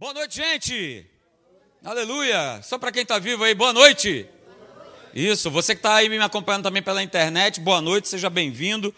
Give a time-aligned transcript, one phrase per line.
[0.00, 1.04] Boa noite, gente.
[1.84, 2.60] Aleluia.
[2.62, 4.28] Só para quem está vivo aí, boa noite.
[5.12, 8.94] Isso, você que está aí me acompanhando também pela internet, boa noite, seja bem-vindo.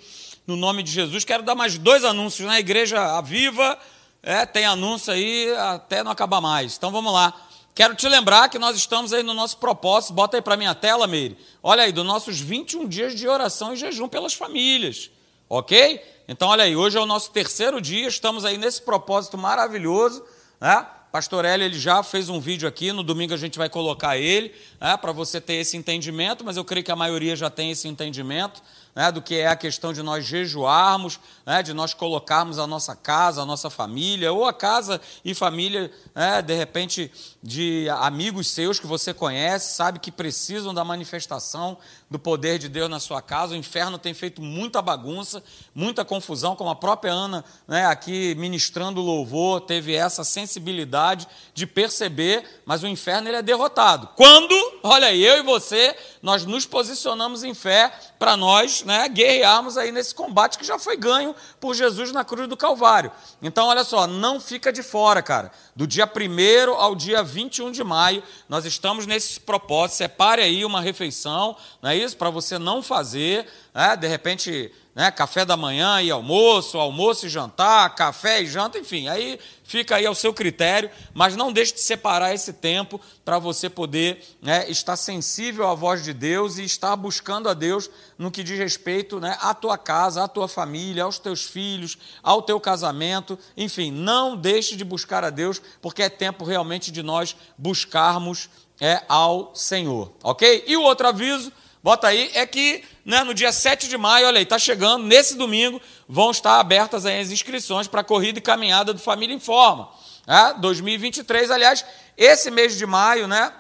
[0.47, 3.79] No nome de Jesus, quero dar mais dois anúncios na igreja Aviva.
[4.23, 6.77] É, tem anúncio aí até não acabar mais.
[6.77, 7.49] Então vamos lá.
[7.75, 11.07] Quero te lembrar que nós estamos aí no nosso propósito, bota aí para minha tela,
[11.07, 11.39] Meire.
[11.63, 15.11] Olha aí, dos nossos 21 dias de oração e jejum pelas famílias.
[15.49, 15.99] Ok?
[16.29, 20.23] Então, olha aí, hoje é o nosso terceiro dia, estamos aí nesse propósito maravilhoso
[20.61, 20.87] né?
[21.11, 24.55] Pastor Hélio ele já fez um vídeo aqui, no domingo a gente vai colocar ele,
[24.81, 27.89] né, para você ter esse entendimento, mas eu creio que a maioria já tem esse
[27.89, 28.63] entendimento
[28.95, 32.95] né, do que é a questão de nós jejuarmos, né, de nós colocarmos a nossa
[32.95, 37.11] casa, a nossa família, ou a casa e família, né, de repente,
[37.43, 41.77] de amigos seus que você conhece, sabe que precisam da manifestação
[42.11, 43.55] do poder de Deus na sua casa.
[43.55, 45.43] O inferno tem feito muita bagunça,
[45.73, 52.63] muita confusão, como a própria Ana, né, aqui ministrando louvor, teve essa sensibilidade de perceber,
[52.67, 54.09] mas o inferno ele é derrotado.
[54.17, 59.79] Quando, olha aí, eu e você, nós nos posicionamos em fé para nós né, guerrearmos
[59.79, 63.13] aí nesse combate que já foi ganho por Jesus na cruz do Calvário.
[63.41, 65.53] Então, olha só, não fica de fora, cara.
[65.75, 69.99] Do dia 1 ao dia 21 de maio, nós estamos nesse propósito.
[69.99, 72.17] Separe aí uma refeição, não é isso?
[72.17, 77.31] Para você não fazer, né, de repente né, café da manhã e almoço, almoço e
[77.31, 81.81] jantar, café e janta, enfim, aí fica aí ao seu critério, mas não deixe de
[81.81, 86.95] separar esse tempo para você poder né, estar sensível à voz de Deus e estar
[86.97, 91.19] buscando a Deus no que diz respeito né, à tua casa, à tua família, aos
[91.19, 96.45] teus filhos, ao teu casamento, enfim, não deixe de buscar a Deus, porque é tempo
[96.45, 100.63] realmente de nós buscarmos é, ao Senhor, ok?
[100.67, 101.51] E o outro aviso
[101.83, 105.37] bota aí, é que né, no dia 7 de maio, olha aí, está chegando, nesse
[105.37, 109.89] domingo, vão estar abertas as inscrições para a corrida e caminhada do Família Informa.
[110.27, 111.85] Né, 2023, aliás,
[112.17, 113.53] esse mês de maio, né,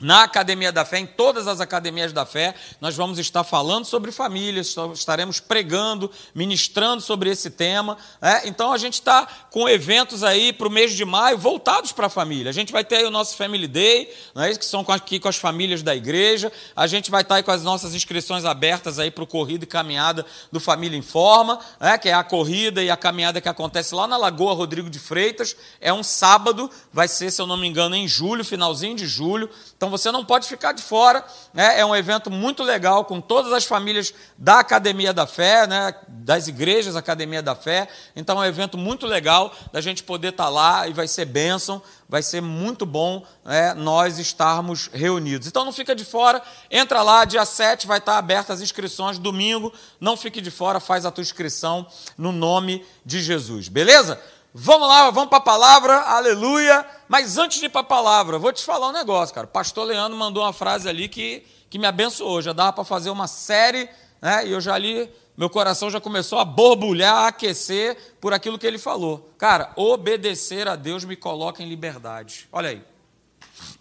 [0.00, 4.12] na Academia da Fé, em todas as academias da fé, nós vamos estar falando sobre
[4.12, 7.96] famílias, estaremos pregando, ministrando sobre esse tema.
[8.20, 8.42] Né?
[8.44, 12.10] Então a gente está com eventos aí para o mês de maio voltados para a
[12.10, 12.50] família.
[12.50, 14.54] A gente vai ter aí o nosso Family Day, né?
[14.54, 16.52] que são aqui com as famílias da igreja.
[16.76, 19.66] A gente vai estar aí com as nossas inscrições abertas aí para o corrida e
[19.66, 21.98] caminhada do Família Informa, né?
[21.98, 25.56] que é a corrida e a caminhada que acontece lá na Lagoa Rodrigo de Freitas.
[25.80, 29.50] É um sábado, vai ser, se eu não me engano, em julho, finalzinho de julho.
[29.78, 31.24] Então você não pode ficar de fora.
[31.54, 31.78] Né?
[31.78, 35.94] É um evento muito legal com todas as famílias da Academia da Fé, né?
[36.08, 37.88] das igrejas Academia da Fé.
[38.16, 41.80] Então é um evento muito legal da gente poder estar lá e vai ser bênção,
[42.08, 43.72] vai ser muito bom né?
[43.72, 45.46] nós estarmos reunidos.
[45.46, 49.72] Então não fica de fora, entra lá, dia 7 vai estar abertas as inscrições, domingo,
[50.00, 54.20] não fique de fora, faz a tua inscrição no nome de Jesus, beleza?
[54.60, 56.84] Vamos lá, vamos para a palavra, aleluia.
[57.06, 59.46] Mas antes de ir para a palavra, vou te falar um negócio, cara.
[59.46, 62.42] O pastor Leandro mandou uma frase ali que, que me abençoou.
[62.42, 63.88] Já dava para fazer uma série,
[64.20, 64.44] né?
[64.48, 68.66] E eu já li, meu coração já começou a borbulhar, a aquecer por aquilo que
[68.66, 69.32] ele falou.
[69.38, 72.48] Cara, obedecer a Deus me coloca em liberdade.
[72.50, 72.84] Olha aí.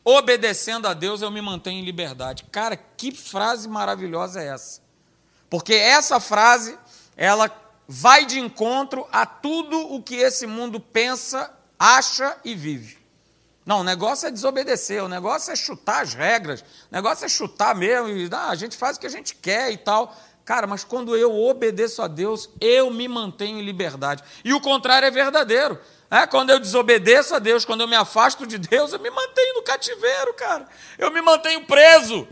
[0.06, 2.46] Obedecendo a Deus eu me mantenho em liberdade.
[2.52, 4.80] Cara, que frase maravilhosa é essa?
[5.50, 6.78] Porque essa frase,
[7.16, 7.52] ela
[7.88, 12.98] vai de encontro a tudo o que esse mundo pensa, acha e vive.
[13.66, 16.66] Não, o negócio é desobedecer, o negócio é chutar as regras, o
[16.96, 19.78] negócio é chutar mesmo, e, ah, a gente faz o que a gente quer e
[19.78, 20.16] tal.
[20.46, 24.24] Cara, mas quando eu obedeço a Deus, eu me mantenho em liberdade.
[24.46, 25.78] E o contrário é verdadeiro.
[26.10, 29.56] É, quando eu desobedeço a Deus, quando eu me afasto de Deus, eu me mantenho
[29.56, 30.66] no cativeiro, cara.
[30.98, 32.26] Eu me mantenho preso.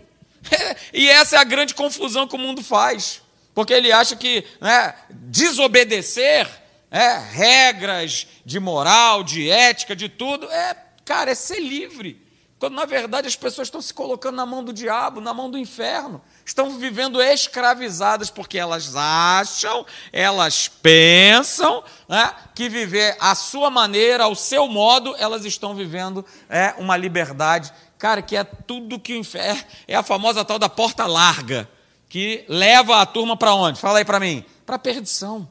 [0.94, 3.25] e essa é a grande confusão que o mundo faz
[3.56, 6.46] porque ele acha que né, desobedecer
[6.92, 12.24] é, regras de moral, de ética, de tudo, é, cara, é ser livre.
[12.60, 15.58] Quando na verdade as pessoas estão se colocando na mão do diabo, na mão do
[15.58, 24.26] inferno, estão vivendo escravizadas porque elas acham, elas pensam né, que viver à sua maneira,
[24.26, 29.18] ao seu modo, elas estão vivendo é, uma liberdade, cara, que é tudo que o
[29.18, 31.70] inferno é a famosa tal da porta larga
[32.16, 33.78] que leva a turma para onde?
[33.78, 34.46] Fala aí para mim.
[34.66, 35.46] Para a perdição.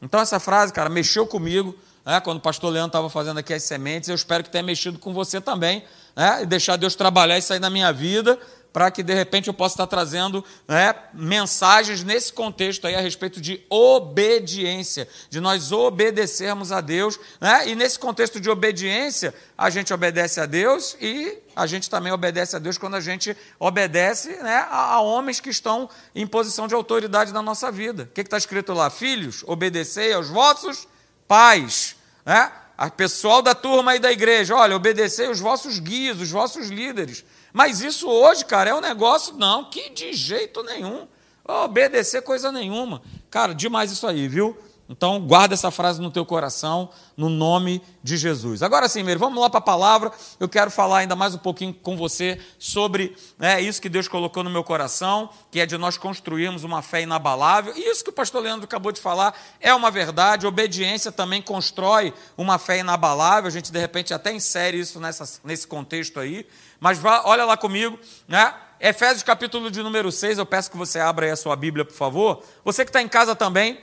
[0.00, 1.76] Então essa frase, cara, mexeu comigo.
[2.06, 2.20] Né?
[2.20, 5.12] Quando o pastor Leandro estava fazendo aqui as sementes, eu espero que tenha mexido com
[5.12, 5.82] você também.
[6.14, 6.44] Né?
[6.44, 8.38] E deixar Deus trabalhar isso aí na minha vida
[8.72, 13.40] para que de repente eu possa estar trazendo né, mensagens nesse contexto aí a respeito
[13.40, 17.68] de obediência, de nós obedecermos a Deus, né?
[17.68, 22.56] e nesse contexto de obediência, a gente obedece a Deus e a gente também obedece
[22.56, 26.74] a Deus quando a gente obedece né, a, a homens que estão em posição de
[26.74, 28.04] autoridade na nossa vida.
[28.04, 28.88] O que está escrito lá?
[28.88, 30.86] Filhos, obedecei aos vossos
[31.26, 31.96] pais.
[32.24, 32.50] Né?
[32.78, 37.24] A pessoal da turma aí da igreja, olha, obedecei os vossos guias, os vossos líderes.
[37.52, 41.06] Mas isso hoje, cara, é um negócio, não, que de jeito nenhum.
[41.44, 43.02] Obedecer coisa nenhuma.
[43.30, 44.56] Cara, demais isso aí, viu?
[44.90, 48.60] Então, guarda essa frase no teu coração, no nome de Jesus.
[48.60, 50.10] Agora sim, meu, vamos lá para a palavra.
[50.40, 54.42] Eu quero falar ainda mais um pouquinho com você sobre né, isso que Deus colocou
[54.42, 57.72] no meu coração, que é de nós construirmos uma fé inabalável.
[57.76, 60.44] E isso que o pastor Leandro acabou de falar é uma verdade.
[60.44, 63.46] Obediência também constrói uma fé inabalável.
[63.46, 66.44] A gente, de repente, até insere isso nessa, nesse contexto aí.
[66.80, 68.54] Mas vá, olha lá comigo, né?
[68.80, 71.94] Efésios capítulo de número 6, eu peço que você abra aí a sua Bíblia, por
[71.94, 72.42] favor.
[72.64, 73.78] Você que está em casa também,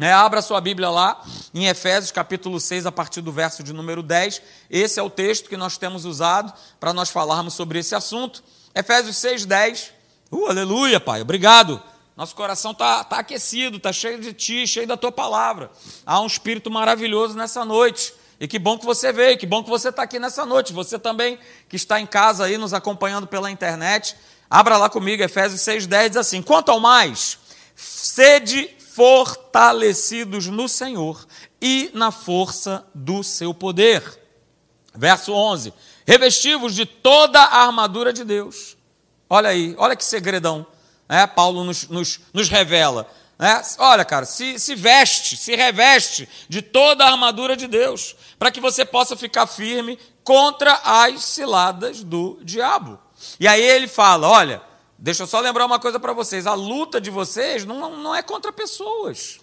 [0.00, 1.24] é, abra sua Bíblia lá
[1.54, 4.42] em Efésios capítulo 6, a partir do verso de número 10.
[4.68, 8.42] Esse é o texto que nós temos usado para nós falarmos sobre esse assunto.
[8.74, 9.92] Efésios 6, 10.
[10.30, 11.82] Uh, aleluia, Pai, obrigado.
[12.16, 15.70] Nosso coração está tá aquecido, está cheio de Ti, cheio da Tua palavra.
[16.04, 18.12] Há um espírito maravilhoso nessa noite.
[18.40, 20.72] E que bom que você veio, que bom que você está aqui nessa noite.
[20.72, 21.38] Você também
[21.68, 24.16] que está em casa aí nos acompanhando pela internet.
[24.48, 27.38] Abra lá comigo, Efésios 6,10 diz assim: Quanto ao mais,
[27.74, 31.26] sede fortalecidos no Senhor
[31.60, 34.02] e na força do seu poder.
[34.94, 35.72] Verso 11:
[36.06, 38.76] Revestivos de toda a armadura de Deus.
[39.28, 40.66] Olha aí, olha que segredão.
[41.08, 43.10] É, Paulo nos, nos, nos revela.
[43.38, 48.50] É, olha, cara, se, se veste, se reveste de toda a armadura de Deus, para
[48.50, 52.98] que você possa ficar firme contra as ciladas do diabo.
[53.38, 54.62] E aí ele fala: olha,
[55.00, 58.20] Deixa eu só lembrar uma coisa para vocês: a luta de vocês não, não é
[58.20, 59.38] contra pessoas.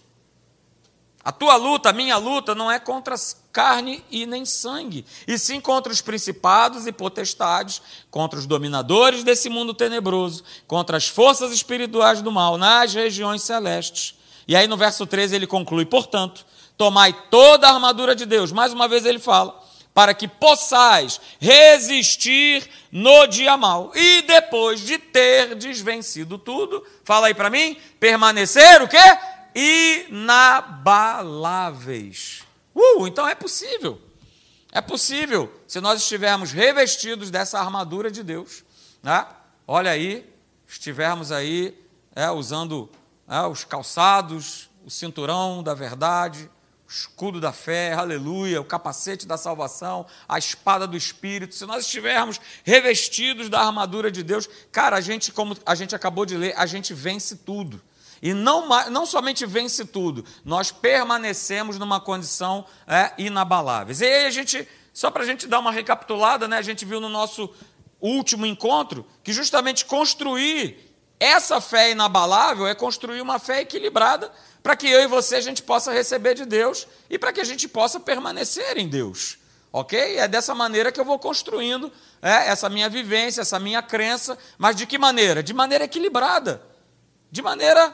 [1.26, 3.16] A tua luta, a minha luta, não é contra
[3.52, 7.82] carne e nem sangue, e sim contra os principados e potestades,
[8.12, 14.14] contra os dominadores desse mundo tenebroso, contra as forças espirituais do mal nas regiões celestes.
[14.48, 16.46] E aí no verso 13 ele conclui: portanto,
[16.78, 18.52] tomai toda a armadura de Deus.
[18.52, 19.60] Mais uma vez ele fala:
[19.96, 23.92] para que possais resistir no dia mal.
[23.96, 28.98] E depois de ter desvencido tudo, fala aí para mim, permanecer o quê?
[29.56, 32.44] Inabaláveis.
[32.74, 34.00] Uh, então é possível.
[34.72, 38.66] É possível, se nós estivermos revestidos dessa armadura de Deus.
[39.02, 39.26] Né?
[39.66, 40.30] Olha aí,
[40.68, 41.82] estivermos aí
[42.14, 42.90] é, usando
[43.26, 46.50] é, os calçados, o cinturão da verdade,
[46.88, 52.40] escudo da fé, aleluia, o capacete da salvação, a espada do Espírito, se nós estivermos
[52.64, 56.66] revestidos da armadura de Deus, cara, a gente, como a gente acabou de ler, a
[56.66, 57.82] gente vence tudo.
[58.22, 63.96] E não, não somente vence tudo, nós permanecemos numa condição é, inabalável.
[64.00, 67.00] E aí a gente, só para a gente dar uma recapitulada, né, a gente viu
[67.00, 67.54] no nosso
[68.02, 74.32] último encontro que justamente construir essa fé inabalável é construir uma fé equilibrada
[74.62, 77.44] para que eu e você a gente possa receber de Deus e para que a
[77.44, 79.38] gente possa permanecer em Deus.
[79.72, 80.18] Ok?
[80.18, 81.92] É dessa maneira que eu vou construindo
[82.22, 85.44] é, essa minha vivência, essa minha crença, mas de que maneira?
[85.44, 86.62] De maneira equilibrada.
[87.30, 87.94] De maneira.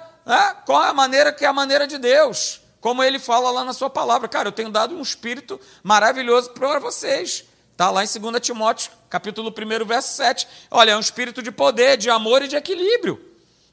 [0.65, 2.61] Qual é a maneira que é a maneira de Deus?
[2.79, 4.27] Como ele fala lá na sua palavra.
[4.27, 7.45] Cara, eu tenho dado um espírito maravilhoso para vocês.
[7.71, 10.47] Está lá em 2 Timóteo, capítulo 1, verso 7.
[10.69, 13.19] Olha, é um espírito de poder, de amor e de equilíbrio.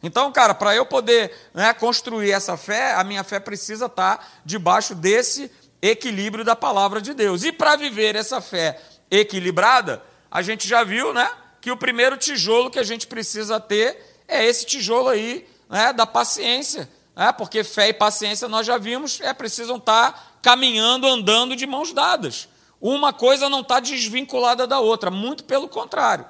[0.03, 4.25] Então, cara, para eu poder né, construir essa fé, a minha fé precisa estar tá
[4.45, 5.51] debaixo desse
[5.83, 7.45] equilíbrio da palavra de Deus.
[7.45, 8.81] E para viver essa fé
[9.11, 14.23] equilibrada, a gente já viu né, que o primeiro tijolo que a gente precisa ter
[14.27, 16.89] é esse tijolo aí né, da paciência.
[17.15, 21.93] Né, porque fé e paciência, nós já vimos, é precisam estar caminhando, andando de mãos
[21.93, 22.49] dadas.
[22.81, 26.25] Uma coisa não está desvinculada da outra, muito pelo contrário.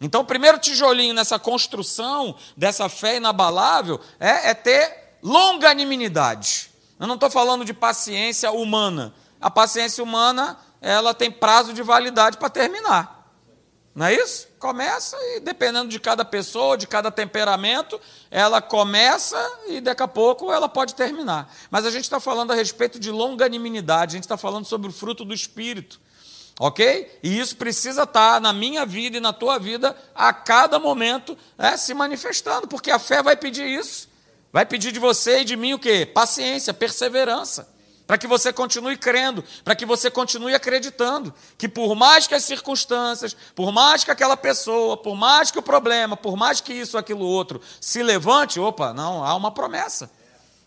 [0.00, 6.70] Então, o primeiro tijolinho nessa construção dessa fé inabalável é, é ter longanimidade.
[6.98, 9.12] Eu não estou falando de paciência humana.
[9.40, 13.17] A paciência humana ela tem prazo de validade para terminar.
[13.98, 14.46] Não é isso?
[14.60, 18.00] Começa e dependendo de cada pessoa, de cada temperamento,
[18.30, 19.36] ela começa
[19.66, 21.52] e daqui a pouco ela pode terminar.
[21.68, 24.92] Mas a gente está falando a respeito de longanimidade, a gente está falando sobre o
[24.92, 26.00] fruto do Espírito.
[26.60, 27.18] Ok?
[27.24, 31.36] E isso precisa estar tá na minha vida e na tua vida a cada momento
[31.58, 34.08] é, se manifestando, porque a fé vai pedir isso.
[34.52, 36.06] Vai pedir de você e de mim o quê?
[36.06, 37.68] Paciência, perseverança.
[38.08, 42.42] Para que você continue crendo, para que você continue acreditando que por mais que as
[42.42, 46.96] circunstâncias, por mais que aquela pessoa, por mais que o problema, por mais que isso,
[46.96, 50.10] aquilo, outro se levante, opa, não, há uma promessa.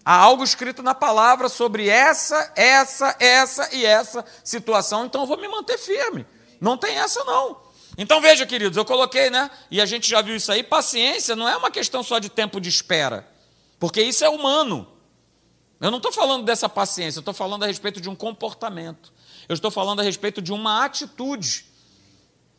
[0.05, 5.37] Há algo escrito na palavra sobre essa, essa, essa e essa situação, então eu vou
[5.39, 6.27] me manter firme.
[6.59, 7.57] Não tem essa, não.
[7.97, 9.49] Então veja, queridos, eu coloquei, né?
[9.71, 10.61] E a gente já viu isso aí.
[10.61, 13.27] Paciência não é uma questão só de tempo de espera,
[13.79, 15.00] porque isso é humano.
[15.81, 19.11] Eu não estou falando dessa paciência, eu estou falando a respeito de um comportamento.
[19.49, 21.65] Eu estou falando a respeito de uma atitude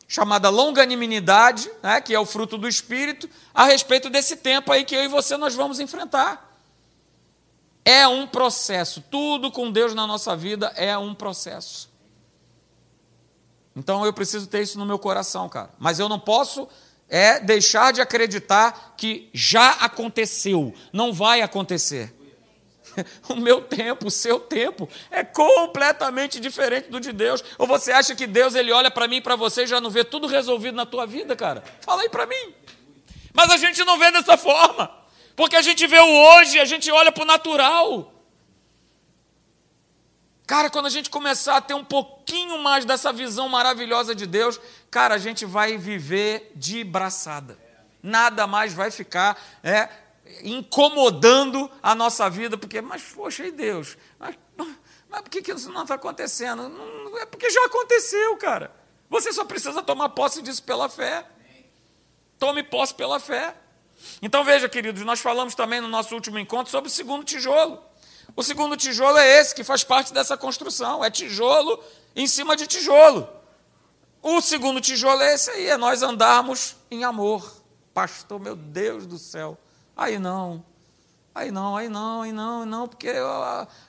[0.08, 4.94] chamada longanimidade, né, que é o fruto do Espírito, a respeito desse tempo aí que
[4.94, 6.50] eu e você nós vamos enfrentar.
[7.84, 9.00] É um processo.
[9.08, 11.88] Tudo com Deus na nossa vida é um processo.
[13.74, 15.70] Então eu preciso ter isso no meu coração, cara.
[15.78, 16.68] Mas eu não posso
[17.08, 22.14] é deixar de acreditar que já aconteceu, não vai acontecer.
[23.28, 27.42] O meu tempo, o seu tempo é completamente diferente do de Deus.
[27.58, 29.90] Ou você acha que Deus ele olha para mim e para você e já não
[29.90, 31.62] vê tudo resolvido na tua vida, cara?
[31.80, 32.54] Fala aí para mim.
[33.32, 34.90] Mas a gente não vê dessa forma.
[35.34, 38.12] Porque a gente vê o hoje, a gente olha para o natural.
[40.46, 44.60] Cara, quando a gente começar a ter um pouquinho mais dessa visão maravilhosa de Deus,
[44.90, 47.58] cara, a gente vai viver de braçada.
[48.02, 49.88] Nada mais vai ficar é,
[50.42, 53.96] incomodando a nossa vida, porque, mas, poxa, e Deus?
[54.18, 54.36] Mas,
[55.08, 56.68] mas por que, que isso não está acontecendo?
[56.68, 58.74] Não, é porque já aconteceu, cara.
[59.10, 61.26] Você só precisa tomar posse disso pela fé.
[62.38, 63.54] Tome posse pela fé.
[64.20, 67.82] Então veja, queridos, nós falamos também no nosso último encontro sobre o segundo tijolo.
[68.34, 71.82] O segundo tijolo é esse, que faz parte dessa construção, é tijolo
[72.16, 73.28] em cima de tijolo.
[74.22, 77.62] O segundo tijolo é esse aí, é nós andarmos em amor.
[77.92, 79.58] Pastor, meu Deus do céu.
[80.02, 80.64] Aí não,
[81.32, 83.08] aí não, aí não, aí não, aí não, porque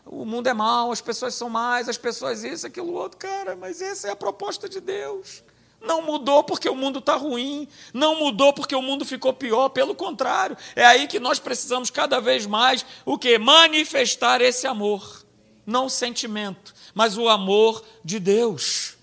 [0.06, 3.18] o mundo é mau, as pessoas são mais, as pessoas isso, aquilo, outro.
[3.18, 5.44] Cara, mas essa é a proposta de Deus.
[5.82, 9.96] Não mudou porque o mundo está ruim, não mudou porque o mundo ficou pior, pelo
[9.96, 13.40] contrário, é aí que nós precisamos cada vez mais o que?
[13.40, 15.26] Manifestar esse amor,
[15.66, 18.98] não o sentimento, mas o amor de Deus,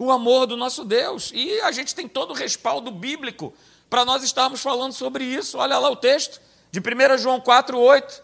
[0.00, 1.30] o amor do nosso Deus.
[1.34, 3.52] E a gente tem todo o respaldo bíblico
[3.90, 5.58] para nós estarmos falando sobre isso.
[5.58, 6.40] Olha lá o texto
[6.70, 8.22] de 1 João 4,8,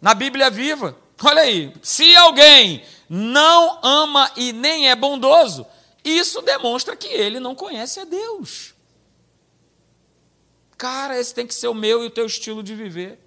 [0.00, 0.96] na Bíblia Viva.
[1.20, 5.66] Olha aí, se alguém não ama e nem é bondoso,
[6.04, 8.72] isso demonstra que ele não conhece a Deus.
[10.78, 13.18] Cara, esse tem que ser o meu e o teu estilo de viver.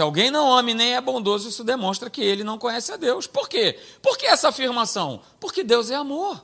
[0.00, 2.96] Se alguém não ama e nem é bondoso, isso demonstra que ele não conhece a
[2.96, 3.26] Deus.
[3.26, 3.78] Por quê?
[4.00, 5.20] Por que essa afirmação?
[5.38, 6.42] Porque Deus é amor.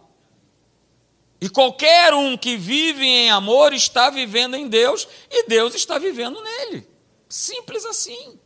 [1.41, 6.39] E qualquer um que vive em amor está vivendo em Deus e Deus está vivendo
[6.43, 6.87] nele.
[7.31, 8.39] Simples assim.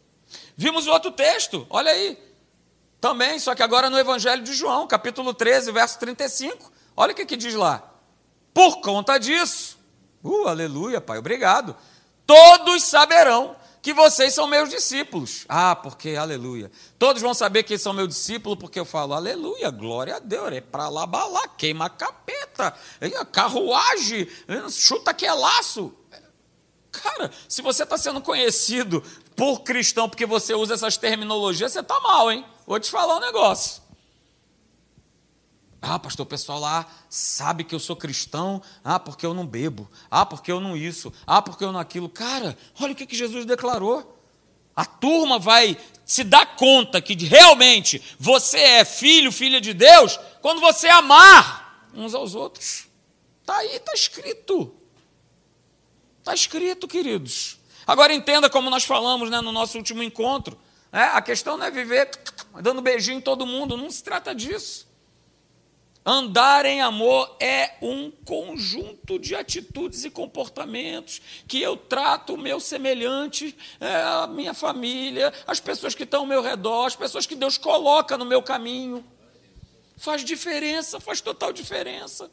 [0.57, 2.17] Vimos o outro texto, olha aí,
[3.01, 6.71] também, só que agora no Evangelho de João, capítulo 13, verso 35.
[6.97, 7.83] Olha o que, que diz lá.
[8.55, 9.77] Por conta disso,
[10.23, 11.77] uh, aleluia, Pai, obrigado.
[12.25, 15.45] Todos saberão que vocês são meus discípulos.
[15.49, 16.71] Ah, porque, aleluia.
[16.99, 20.53] Todos vão saber que são meus discípulos porque eu falo, aleluia, glória a Deus.
[20.53, 22.75] É para lá, balá, queima a capeta,
[23.33, 24.29] carruagem,
[24.71, 25.95] chuta que é laço.
[26.93, 29.03] Cara, se você está sendo conhecido
[29.37, 32.45] por cristão porque você usa essas terminologias, você está mal, hein?
[32.67, 33.81] Vou te falar um negócio.
[35.83, 38.63] Ah, pastor, o pessoal lá sabe que eu sou cristão.
[38.85, 39.91] Ah, porque eu não bebo.
[40.11, 41.13] Ah, porque eu não isso.
[41.27, 42.09] Ah, porque eu não aquilo.
[42.09, 44.19] Cara, olha o que, que Jesus declarou.
[44.77, 50.61] A turma vai se dar conta que realmente você é filho, filha de Deus, quando
[50.61, 52.87] você amar uns aos outros.
[53.41, 54.75] Está aí, está escrito.
[56.19, 57.59] Está escrito, queridos.
[57.87, 60.59] Agora entenda como nós falamos né, no nosso último encontro.
[60.93, 62.11] É, a questão não é viver
[62.61, 64.90] dando beijinho em todo mundo, não se trata disso.
[66.13, 72.59] Andar em amor é um conjunto de atitudes e comportamentos que eu trato o meu
[72.59, 77.37] semelhante, é, a minha família, as pessoas que estão ao meu redor, as pessoas que
[77.37, 79.05] Deus coloca no meu caminho.
[79.97, 82.29] Faz diferença, faz total diferença.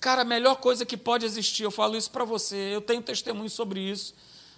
[0.00, 3.50] Cara, a melhor coisa que pode existir, eu falo isso para você, eu tenho testemunho
[3.50, 4.14] sobre isso.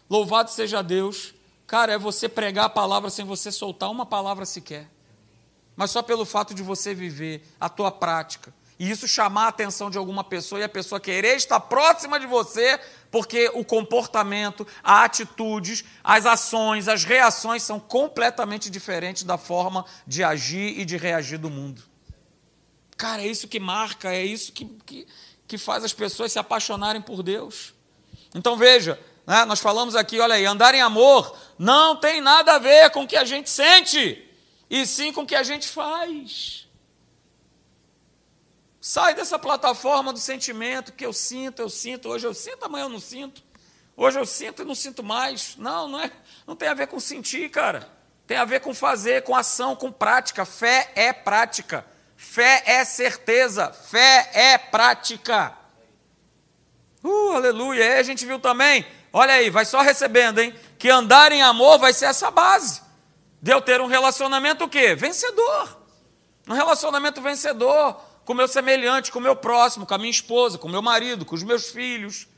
[0.09, 1.35] Louvado seja Deus.
[1.67, 4.89] Cara, é você pregar a palavra sem você soltar uma palavra sequer.
[5.81, 8.53] Mas só pelo fato de você viver a tua prática.
[8.79, 12.27] E isso chamar a atenção de alguma pessoa e a pessoa querer estar próxima de
[12.27, 12.79] você,
[13.11, 20.23] porque o comportamento, as atitudes, as ações, as reações são completamente diferentes da forma de
[20.23, 21.83] agir e de reagir do mundo.
[22.95, 25.07] Cara, é isso que marca, é isso que, que,
[25.49, 27.73] que faz as pessoas se apaixonarem por Deus.
[28.35, 29.47] Então veja, né?
[29.47, 33.09] Nós falamos aqui, olha aí, andar em amor não tem nada a ver com o
[33.09, 34.30] que a gente sente,
[34.71, 36.67] e sim com o que a gente faz.
[38.81, 42.89] Sai dessa plataforma do sentimento que eu sinto, eu sinto, hoje eu sinto, amanhã eu
[42.89, 43.43] não sinto.
[43.97, 45.57] Hoje eu sinto e não sinto mais.
[45.57, 46.11] Não, não, é,
[46.47, 47.87] não tem a ver com sentir, cara.
[48.27, 50.45] Tem a ver com fazer, com ação, com prática.
[50.45, 51.85] Fé é prática.
[52.17, 53.73] Fé é certeza.
[53.73, 55.55] Fé é prática.
[57.05, 57.81] Uh, aleluia.
[57.81, 60.55] E aí a gente viu também Olha aí, vai só recebendo, hein?
[60.79, 62.81] Que andar em amor vai ser essa base.
[63.41, 64.95] De eu ter um relacionamento o quê?
[64.95, 65.81] Vencedor.
[66.49, 67.95] Um relacionamento vencedor
[68.25, 70.83] com o meu semelhante, com o meu próximo, com a minha esposa, com o meu
[70.83, 72.29] marido, com os meus filhos.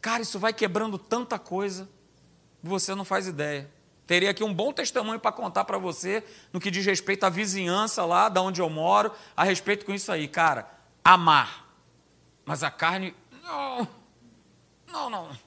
[0.00, 1.88] Cara, isso vai quebrando tanta coisa,
[2.62, 3.70] você não faz ideia.
[4.06, 6.22] Teria aqui um bom testemunho para contar para você
[6.52, 10.12] no que diz respeito à vizinhança lá, da onde eu moro, a respeito com isso
[10.12, 10.70] aí, cara.
[11.02, 11.66] Amar.
[12.44, 13.88] Mas a carne, não,
[14.86, 15.44] não, não.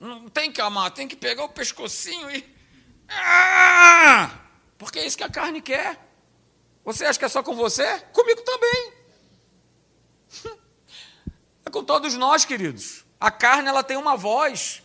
[0.00, 2.57] Não tem que amar, tem que pegar o pescocinho e.
[3.08, 4.30] Ah!
[4.76, 5.98] Porque é isso que a carne quer.
[6.84, 8.00] Você acha que é só com você?
[8.12, 8.92] Comigo também.
[11.66, 13.04] É com todos nós, queridos.
[13.20, 14.82] A carne ela tem uma voz.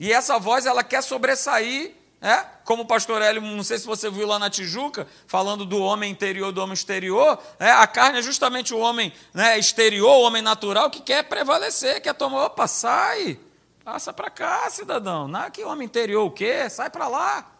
[0.00, 2.44] E essa voz ela quer sobressair, é?
[2.64, 6.10] Como o pastor Hélio, não sei se você viu lá na Tijuca, falando do homem
[6.10, 7.70] interior, do homem exterior, é?
[7.70, 12.14] a carne é justamente o homem né, exterior, o homem natural, que quer prevalecer, quer
[12.14, 13.38] tomar, opa, sai,
[13.84, 16.68] passa para cá, cidadão, não é que homem interior o quê?
[16.70, 17.52] Sai para lá.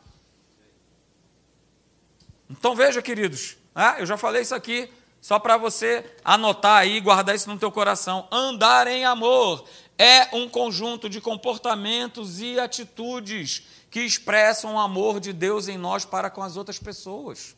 [2.49, 4.01] Então veja, queridos, é?
[4.01, 8.29] eu já falei isso aqui, só para você anotar aí, guardar isso no teu coração.
[8.31, 9.65] Andar em amor
[9.99, 16.05] é um conjunto de comportamentos e atitudes que expressam o amor de Deus em nós
[16.05, 17.57] para com as outras pessoas.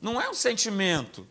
[0.00, 1.26] Não é um sentimento,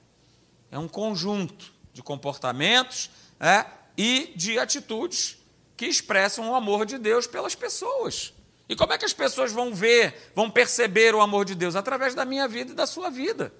[0.69, 3.65] é um conjunto de comportamentos é,
[3.97, 5.38] e de atitudes
[5.79, 8.33] que expressam o amor de Deus pelas pessoas.
[8.67, 11.73] E como é que as pessoas vão ver, vão perceber o amor de Deus?
[11.73, 13.53] Através da minha vida e da sua vida.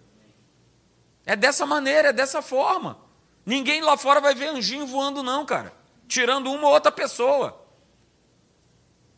[1.26, 3.00] É dessa maneira, é dessa forma.
[3.46, 5.72] Ninguém lá fora vai ver anjinho voando, não, cara.
[6.10, 7.66] Tirando uma ou outra pessoa.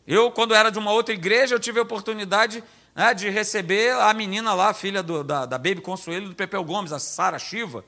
[0.06, 2.62] Eu, quando era de uma outra igreja, eu tive a oportunidade
[2.94, 6.62] né, de receber a menina lá, a filha do, da, da Baby Consuelo do Pepeu
[6.62, 7.84] Gomes, a Sara Shiva.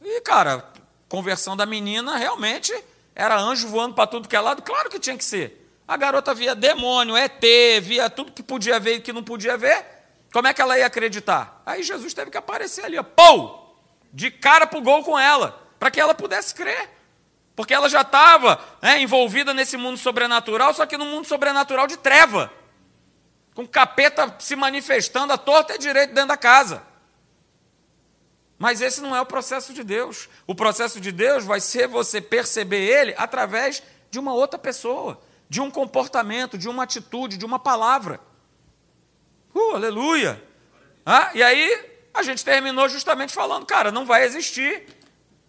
[0.00, 0.66] E, cara,
[1.10, 2.72] conversão da menina realmente
[3.16, 4.60] era anjo voando para tudo que é lado.
[4.60, 5.66] Claro que tinha que ser.
[5.88, 7.42] A garota via demônio, ET,
[7.80, 9.84] via tudo que podia ver e que não podia ver.
[10.30, 11.62] Como é que ela ia acreditar?
[11.64, 13.80] Aí Jesus teve que aparecer ali, ó, pou,
[14.12, 16.90] de cara para o gol com ela, para que ela pudesse crer.
[17.54, 21.96] Porque ela já estava né, envolvida nesse mundo sobrenatural, só que no mundo sobrenatural de
[21.96, 22.52] treva.
[23.54, 26.82] Com capeta se manifestando à torta e direito dentro da casa.
[28.58, 30.28] Mas esse não é o processo de Deus.
[30.46, 35.60] O processo de Deus vai ser você perceber ele através de uma outra pessoa, de
[35.60, 38.20] um comportamento, de uma atitude, de uma palavra.
[39.54, 40.42] Uh, aleluia!
[41.04, 44.86] Ah, e aí a gente terminou justamente falando, cara, não vai existir,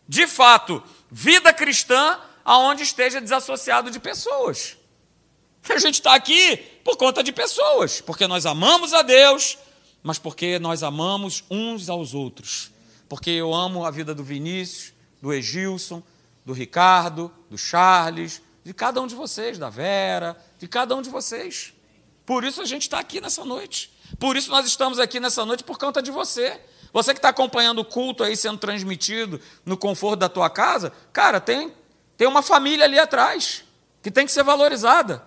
[0.07, 4.77] de fato, vida cristã aonde esteja desassociado de pessoas.
[5.69, 9.57] A gente está aqui por conta de pessoas, porque nós amamos a Deus,
[10.01, 12.71] mas porque nós amamos uns aos outros.
[13.07, 16.03] Porque eu amo a vida do Vinícius, do Egilson,
[16.45, 21.09] do Ricardo, do Charles, de cada um de vocês, da Vera, de cada um de
[21.09, 21.73] vocês.
[22.25, 23.93] Por isso a gente está aqui nessa noite.
[24.19, 26.59] Por isso nós estamos aqui nessa noite por conta de você.
[26.91, 31.39] Você que está acompanhando o culto aí sendo transmitido no conforto da tua casa, cara,
[31.39, 31.73] tem,
[32.17, 33.63] tem uma família ali atrás
[34.01, 35.23] que tem que ser valorizada.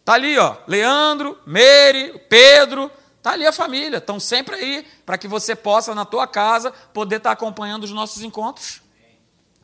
[0.00, 5.28] Está ali, ó, Leandro, Meire, Pedro, está ali a família, estão sempre aí para que
[5.28, 8.80] você possa, na tua casa, poder estar tá acompanhando os nossos encontros.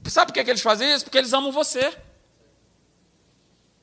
[0.06, 1.04] Sabe por que, que eles fazem isso?
[1.04, 1.96] Porque eles amam você.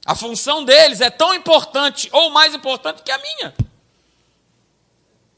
[0.06, 3.56] A função deles é tão importante ou mais importante que a minha.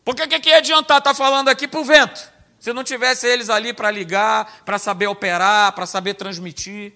[0.04, 2.32] Porque o que, que ia adiantar estar tá falando aqui para o vento?
[2.60, 6.94] Se não tivesse eles ali para ligar, para saber operar, para saber transmitir.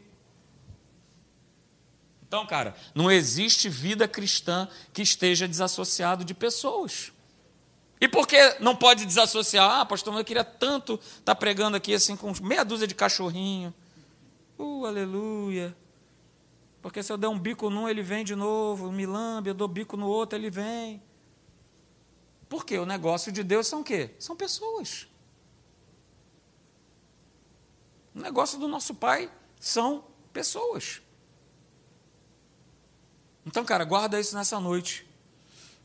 [2.27, 7.11] Então, cara, não existe vida cristã que esteja desassociado de pessoas.
[7.99, 9.79] E por que não pode desassociar?
[9.79, 13.73] Ah, pastor, eu queria tanto estar tá pregando aqui assim com meia dúzia de cachorrinho.
[14.57, 15.75] Uh, aleluia.
[16.81, 19.67] Porque se eu der um bico num, ele vem de novo, me lambe, eu dou
[19.67, 21.01] bico no outro, ele vem.
[22.47, 24.11] Porque o negócio de Deus são o quê?
[24.19, 25.07] São pessoas.
[28.13, 31.01] O negócio do nosso Pai são pessoas.
[33.45, 35.06] Então, cara, guarda isso nessa noite.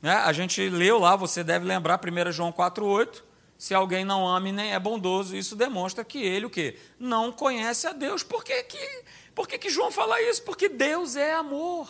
[0.03, 0.13] Né?
[0.13, 3.23] A gente leu lá, você deve lembrar, 1 João 4,8.
[3.57, 6.77] Se alguém não ama e nem é bondoso, isso demonstra que ele o quê?
[6.99, 8.25] Não conhece a Deus.
[8.25, 9.05] Por que, que,
[9.37, 10.43] por que, que João fala isso?
[10.43, 11.89] Porque Deus é amor.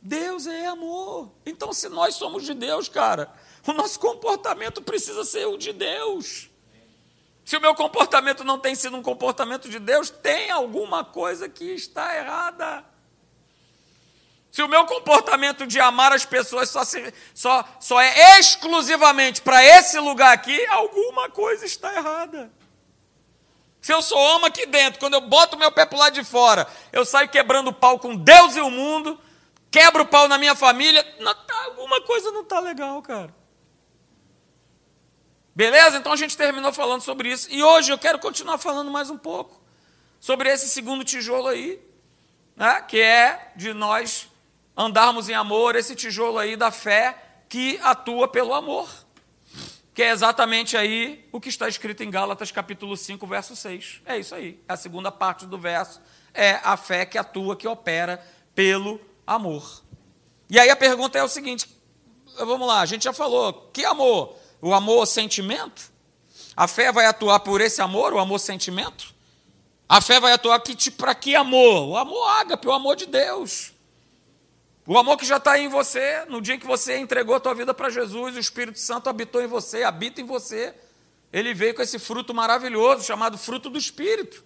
[0.00, 1.32] Deus é amor.
[1.44, 3.32] Então, se nós somos de Deus, cara,
[3.66, 6.48] o nosso comportamento precisa ser o de Deus.
[7.44, 11.64] Se o meu comportamento não tem sido um comportamento de Deus, tem alguma coisa que
[11.64, 12.84] está errada.
[14.56, 19.62] Se o meu comportamento de amar as pessoas só, se, só, só é exclusivamente para
[19.62, 22.50] esse lugar aqui, alguma coisa está errada.
[23.82, 26.66] Se eu sou homem aqui dentro, quando eu boto meu pé para lado de fora,
[26.90, 29.20] eu saio quebrando pau com Deus e o mundo,
[29.70, 33.36] quebra o pau na minha família, não, tá, alguma coisa não está legal, cara.
[35.54, 35.98] Beleza?
[35.98, 37.46] Então a gente terminou falando sobre isso.
[37.52, 39.60] E hoje eu quero continuar falando mais um pouco
[40.18, 41.78] sobre esse segundo tijolo aí,
[42.56, 44.30] né, que é de nós
[44.76, 47.16] andarmos em amor, esse tijolo aí da fé
[47.48, 48.88] que atua pelo amor.
[49.94, 54.02] Que é exatamente aí o que está escrito em Gálatas capítulo 5, verso 6.
[54.04, 54.62] É isso aí.
[54.68, 56.02] A segunda parte do verso
[56.34, 58.22] é a fé que atua, que opera
[58.54, 59.82] pelo amor.
[60.50, 61.66] E aí a pergunta é o seguinte:
[62.36, 64.36] vamos lá, a gente já falou, que amor?
[64.60, 65.90] O amor sentimento?
[66.54, 69.14] A fé vai atuar por esse amor, o amor sentimento?
[69.88, 70.60] A fé vai atuar
[70.96, 71.88] para que amor?
[71.88, 73.75] O amor ágape, o amor de Deus.
[74.86, 77.54] O amor que já está em você, no dia em que você entregou a tua
[77.54, 80.72] vida para Jesus, o Espírito Santo habitou em você, habita em você.
[81.32, 84.44] Ele veio com esse fruto maravilhoso chamado fruto do Espírito.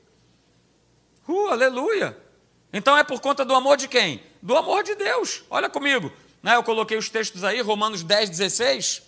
[1.28, 2.16] Uh, aleluia!
[2.72, 4.22] Então é por conta do amor de quem?
[4.40, 5.44] Do amor de Deus.
[5.50, 6.10] Olha comigo.
[6.42, 9.02] Né, eu coloquei os textos aí, Romanos 10, 16.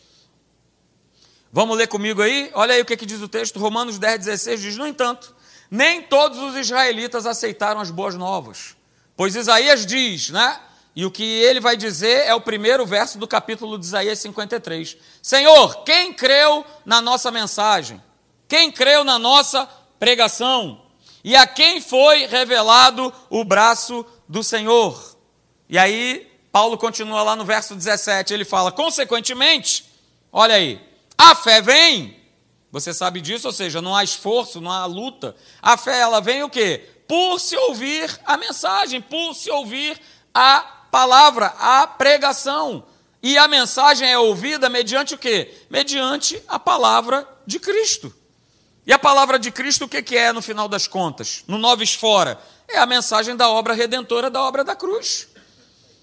[1.51, 2.51] Vamos ler comigo aí?
[2.53, 3.59] Olha aí o que, que diz o texto.
[3.59, 5.35] Romanos 10, 16 diz: No entanto,
[5.71, 8.77] nem todos os israelitas aceitaram as boas novas.
[9.17, 10.61] Pois Isaías diz, né?
[10.95, 14.97] E o que ele vai dizer é o primeiro verso do capítulo de Isaías 53.
[15.23, 18.03] Senhor, quem creu na nossa mensagem?
[18.47, 19.67] Quem creu na nossa
[19.99, 20.83] pregação?
[21.25, 25.17] E a quem foi revelado o braço do Senhor?
[25.69, 29.87] E aí, Paulo continua lá no verso 17, ele fala: consequentemente,
[30.31, 30.79] olha aí,
[31.17, 32.21] a fé vem.
[32.71, 35.37] Você sabe disso, ou seja, não há esforço, não há luta.
[35.61, 36.89] A fé, ela vem o quê?
[37.07, 40.01] Por se ouvir a mensagem, por se ouvir
[40.35, 42.85] a palavra, a pregação.
[43.23, 45.55] E a mensagem é ouvida mediante o quê?
[45.71, 48.15] Mediante a palavra de Cristo.
[48.87, 51.45] E a palavra de Cristo, o que é no final das contas?
[51.49, 52.39] No Noves Fora?
[52.69, 55.29] É a mensagem da obra redentora, da obra da cruz.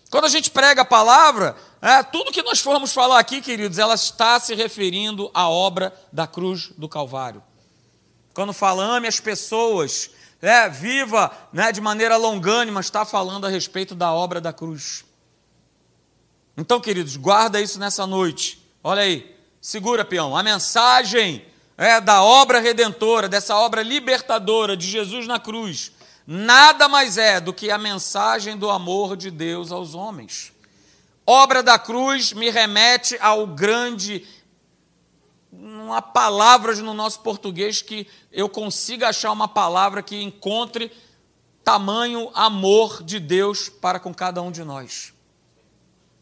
[0.09, 3.93] Quando a gente prega a palavra, é, tudo que nós formos falar aqui, queridos, ela
[3.93, 7.43] está se referindo à obra da cruz do Calvário.
[8.33, 10.09] Quando fala ame as pessoas,
[10.41, 15.03] é, viva né, de maneira longânima, está falando a respeito da obra da cruz.
[16.57, 18.61] Então, queridos, guarda isso nessa noite.
[18.83, 20.35] Olha aí, segura, peão.
[20.35, 21.45] A mensagem
[21.77, 25.93] é, da obra redentora, dessa obra libertadora de Jesus na cruz,
[26.27, 30.51] nada mais é do que a mensagem do amor de Deus aos homens.
[31.25, 34.25] Obra da cruz me remete ao grande.
[35.51, 40.91] Não há palavras no nosso português que eu consiga achar uma palavra que encontre
[41.63, 45.13] tamanho amor de Deus para com cada um de nós.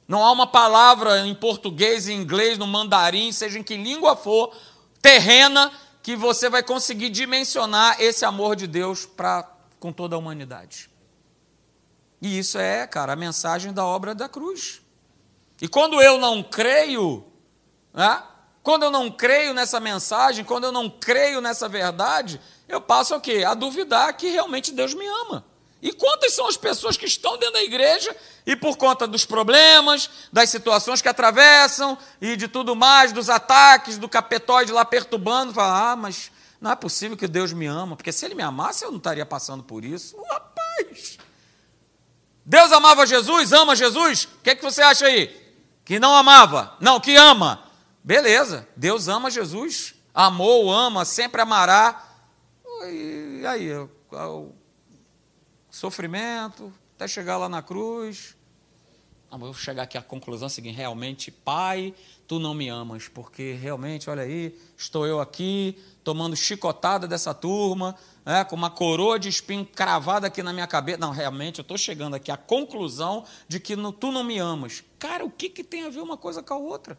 [0.08, 4.56] Não há uma palavra em português, em inglês, no mandarim, seja em que língua for,
[5.02, 9.44] terrena que você vai conseguir dimensionar esse amor de Deus para
[9.80, 10.90] com toda a humanidade.
[12.22, 14.82] E isso é, cara, a mensagem da obra da cruz.
[15.62, 17.26] E quando eu não creio,
[17.94, 18.24] né,
[18.68, 23.22] quando eu não creio nessa mensagem, quando eu não creio nessa verdade, eu passo o
[23.22, 23.46] quê?
[23.48, 25.46] A duvidar que realmente Deus me ama.
[25.82, 28.14] E quantas são as pessoas que estão dentro da igreja
[28.46, 33.98] e por conta dos problemas, das situações que atravessam e de tudo mais, dos ataques,
[33.98, 38.12] do capetóide lá perturbando, falam: ah, mas não é possível que Deus me ama, porque
[38.12, 40.18] se Ele me amasse eu não estaria passando por isso.
[40.30, 41.18] rapaz!
[42.46, 44.26] Deus amava Jesus, ama Jesus?
[44.26, 45.56] O que, é que você acha aí?
[45.86, 46.76] Que não amava?
[46.82, 47.66] Não, que ama.
[48.08, 52.08] Beleza, Deus ama Jesus, amou, ama, sempre amará.
[52.90, 53.68] E aí,
[55.70, 58.38] sofrimento, até chegar lá na cruz.
[59.30, 61.94] Ah, vou chegar aqui à conclusão seguinte: realmente, Pai,
[62.26, 67.94] tu não me amas, porque realmente, olha aí, estou eu aqui, tomando chicotada dessa turma,
[68.26, 70.98] né, com uma coroa de espinho cravada aqui na minha cabeça.
[70.98, 74.82] Não, realmente, eu estou chegando aqui à conclusão de que no, tu não me amas.
[74.98, 76.98] Cara, o que, que tem a ver uma coisa com a outra?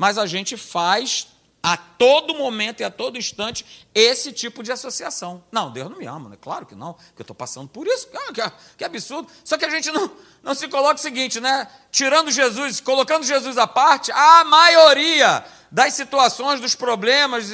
[0.00, 1.28] Mas a gente faz
[1.62, 5.44] a todo momento e a todo instante esse tipo de associação.
[5.52, 6.38] Não, Deus não me ama, né?
[6.40, 8.40] claro que não, que eu estou passando por isso, ah, que,
[8.78, 9.30] que, absurdo.
[9.44, 10.10] Só que a gente não,
[10.42, 11.70] não se coloca o seguinte, né?
[11.92, 17.50] Tirando Jesus, colocando Jesus à parte, a maioria das situações, dos problemas,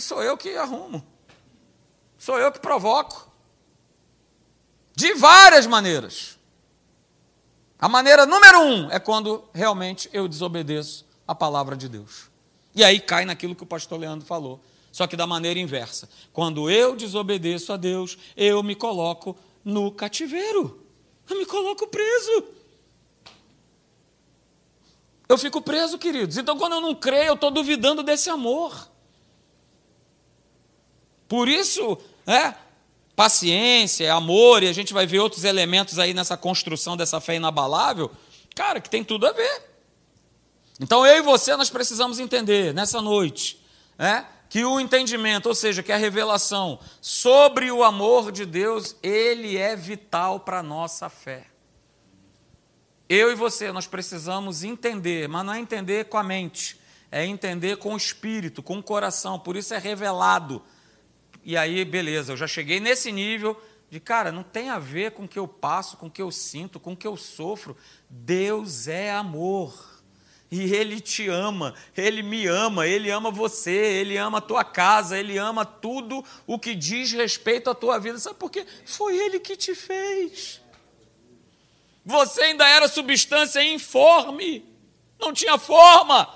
[0.00, 1.06] sou eu que arrumo.
[2.18, 3.32] Sou eu que provoco.
[4.96, 6.40] De várias maneiras.
[7.78, 12.30] A maneira número um é quando realmente eu desobedeço a palavra de Deus.
[12.74, 14.60] E aí cai naquilo que o pastor Leandro falou,
[14.90, 16.08] só que da maneira inversa.
[16.32, 20.80] Quando eu desobedeço a Deus, eu me coloco no cativeiro.
[21.28, 22.44] Eu me coloco preso.
[25.28, 26.36] Eu fico preso, queridos.
[26.36, 28.88] Então, quando eu não creio, eu estou duvidando desse amor.
[31.26, 32.54] Por isso, é,
[33.16, 38.10] paciência, amor, e a gente vai ver outros elementos aí nessa construção dessa fé inabalável,
[38.54, 39.73] cara, que tem tudo a ver.
[40.80, 43.62] Então eu e você nós precisamos entender nessa noite,
[43.96, 49.56] né, que o entendimento, ou seja, que a revelação sobre o amor de Deus, ele
[49.56, 51.46] é vital para a nossa fé.
[53.08, 57.76] Eu e você, nós precisamos entender, mas não é entender com a mente, é entender
[57.76, 60.62] com o espírito, com o coração, por isso é revelado
[61.44, 63.60] e aí, beleza, eu já cheguei nesse nível
[63.90, 66.30] de, cara, não tem a ver com o que eu passo, com o que eu
[66.30, 67.76] sinto, com o que eu sofro.
[68.08, 69.93] Deus é amor.
[70.56, 75.18] E Ele te ama, Ele me ama, Ele ama você, Ele ama a tua casa,
[75.18, 78.16] Ele ama tudo o que diz respeito à tua vida.
[78.20, 78.64] Sabe por quê?
[78.86, 80.60] Foi Ele que te fez.
[82.04, 84.64] Você ainda era substância informe,
[85.18, 86.32] não tinha forma.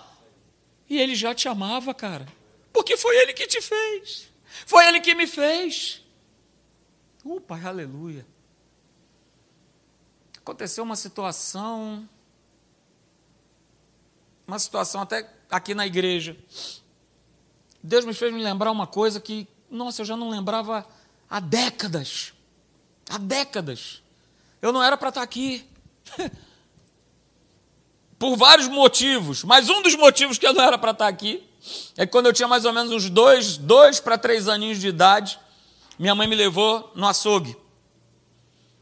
[0.90, 2.26] E Ele já te amava, cara,
[2.72, 4.32] porque foi Ele que te fez.
[4.66, 6.02] Foi Ele que me fez.
[7.24, 8.26] Uh, Pai, aleluia.
[10.38, 12.08] Aconteceu uma situação,
[14.48, 16.34] uma situação até aqui na igreja.
[17.82, 20.86] Deus me fez me lembrar uma coisa que, nossa, eu já não lembrava
[21.28, 22.32] há décadas.
[23.10, 24.02] Há décadas.
[24.62, 25.68] Eu não era para estar aqui.
[28.18, 31.48] Por vários motivos, mas um dos motivos que eu não era para estar aqui
[31.96, 34.88] é que quando eu tinha mais ou menos uns dois, dois para três aninhos de
[34.88, 35.38] idade,
[35.96, 37.56] minha mãe me levou no açougue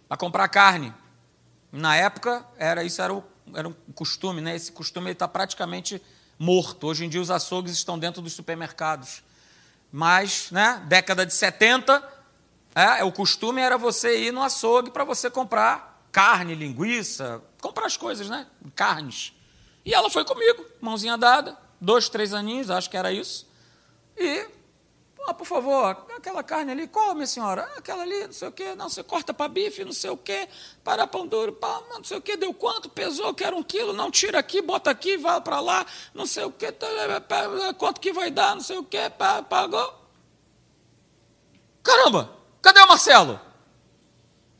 [0.09, 0.95] para comprar carne.
[1.71, 3.23] Na época, era isso era, o,
[3.55, 4.57] era um costume, né?
[4.57, 6.01] Esse costume está praticamente
[6.39, 6.87] morto.
[6.87, 9.23] Hoje em dia, os açougues estão dentro dos supermercados.
[9.91, 12.03] Mas, né, década de 70,
[12.75, 17.97] é, o costume era você ir no açougue para você comprar carne, linguiça, comprar as
[17.97, 18.47] coisas, né?
[18.75, 19.33] Carnes.
[19.85, 23.47] E ela foi comigo, mãozinha dada dois, três aninhos, acho que era isso.
[24.17, 24.47] E,
[25.27, 27.69] ah, por favor, aquela carne ali, qual, minha senhora?
[27.75, 30.17] Ah, aquela ali, não sei o quê, não, você corta para bife, não sei o
[30.17, 30.49] quê,
[30.85, 34.11] para pão duro, pá, não sei o quê, deu quanto, pesou, quero um quilo, não,
[34.11, 35.85] tira aqui, bota aqui, vai para lá,
[36.15, 39.11] não sei o quê, tá, é, é, quanto que vai dar, não sei o quê,
[39.49, 40.07] pagou.
[41.83, 43.41] Caramba, cadê o Marcelo?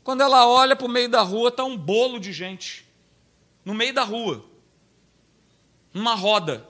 [0.03, 2.87] Quando ela olha para o meio da rua, está um bolo de gente.
[3.65, 4.45] No meio da rua.
[5.93, 6.65] Numa roda.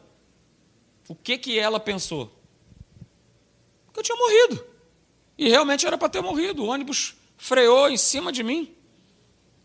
[1.08, 2.37] O que, que ela pensou?
[3.98, 4.64] Eu tinha morrido.
[5.38, 6.64] E realmente era para ter morrido.
[6.64, 8.72] O ônibus freou em cima de mim.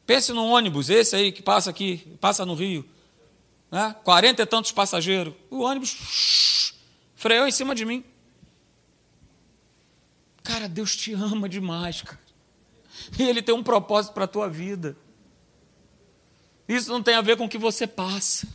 [0.06, 2.84] Pense no ônibus, esse aí que passa aqui, passa no Rio.
[3.70, 3.94] Né?
[4.02, 5.34] 40 e tantos passageiros.
[5.50, 6.74] O ônibus
[7.14, 8.02] freou em cima de mim.
[10.42, 12.20] Cara, Deus te ama demais, cara.
[13.18, 14.96] E Ele tem um propósito para a tua vida.
[16.66, 18.48] Isso não tem a ver com o que você passa.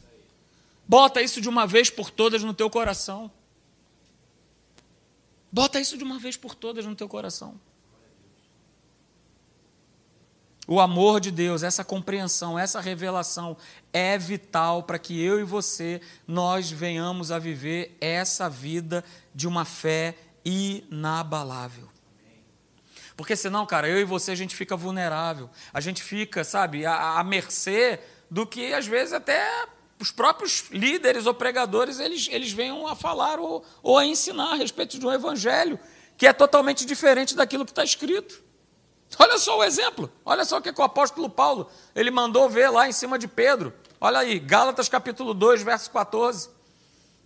[0.88, 3.32] Bota isso de uma vez por todas no teu coração.
[5.58, 7.60] Bota isso de uma vez por todas no teu coração.
[10.68, 13.58] O amor de Deus, essa compreensão, essa revelação
[13.92, 19.66] é vital para que eu e você nós venhamos a viver essa vida de uma
[19.66, 20.16] fé
[20.46, 21.90] inabalável.
[23.16, 27.18] Porque senão, cara, eu e você a gente fica vulnerável, a gente fica, sabe, à,
[27.18, 29.66] à mercê do que às vezes até
[30.00, 34.56] os próprios líderes ou pregadores eles, eles venham a falar ou, ou a ensinar a
[34.56, 35.80] respeito de um evangelho
[36.18, 38.44] que é totalmente diferente daquilo que está escrito.
[39.18, 42.88] Olha só o exemplo, olha só o que, o apóstolo Paulo ele mandou ver lá
[42.88, 43.74] em cima de Pedro.
[44.00, 46.50] Olha aí, Gálatas capítulo 2, verso 14.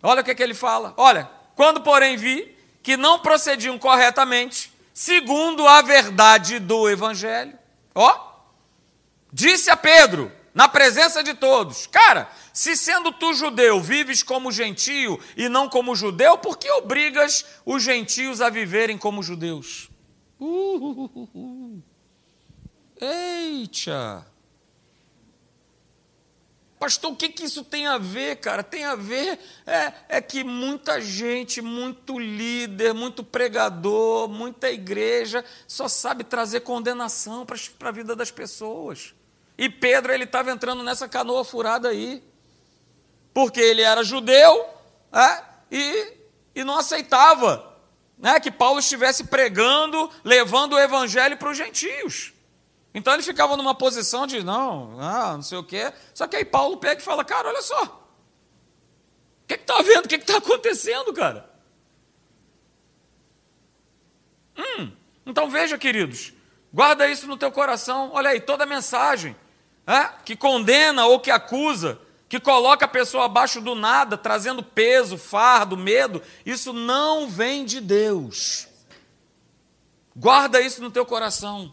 [0.04, 0.94] Olha o que, que ele fala.
[0.98, 7.58] Olha, quando porém vi que não procediam corretamente, segundo a verdade do evangelho,
[7.94, 8.32] ó,
[9.32, 15.20] disse a Pedro, na presença de todos: Cara, se sendo tu judeu vives como gentio
[15.36, 19.90] e não como judeu, por que obrigas os gentios a viverem como judeus?
[20.40, 21.84] Uh, uh, uh,
[23.00, 24.28] Eita!
[26.82, 28.64] Pastor, o que, que isso tem a ver, cara?
[28.64, 29.38] Tem a ver
[29.68, 37.46] é, é que muita gente, muito líder, muito pregador, muita igreja só sabe trazer condenação
[37.46, 39.14] para a vida das pessoas.
[39.62, 42.24] E Pedro ele estava entrando nessa canoa furada aí,
[43.32, 44.68] porque ele era judeu
[45.14, 46.14] é, e,
[46.56, 47.78] e não aceitava
[48.18, 52.34] né, que Paulo estivesse pregando, levando o evangelho para os gentios.
[52.92, 55.94] Então ele ficava numa posição de não, ah, não sei o quê.
[56.12, 57.84] Só que aí Paulo pega e fala: Cara, olha só,
[59.44, 60.06] o que está vendo?
[60.06, 61.48] O que está acontecendo, cara?
[64.58, 64.92] Hum,
[65.24, 66.34] então veja, queridos,
[66.74, 68.10] guarda isso no teu coração.
[68.12, 69.36] Olha aí, toda mensagem
[70.24, 75.76] que condena ou que acusa, que coloca a pessoa abaixo do nada, trazendo peso, fardo,
[75.76, 78.68] medo, isso não vem de Deus.
[80.16, 81.72] Guarda isso no teu coração.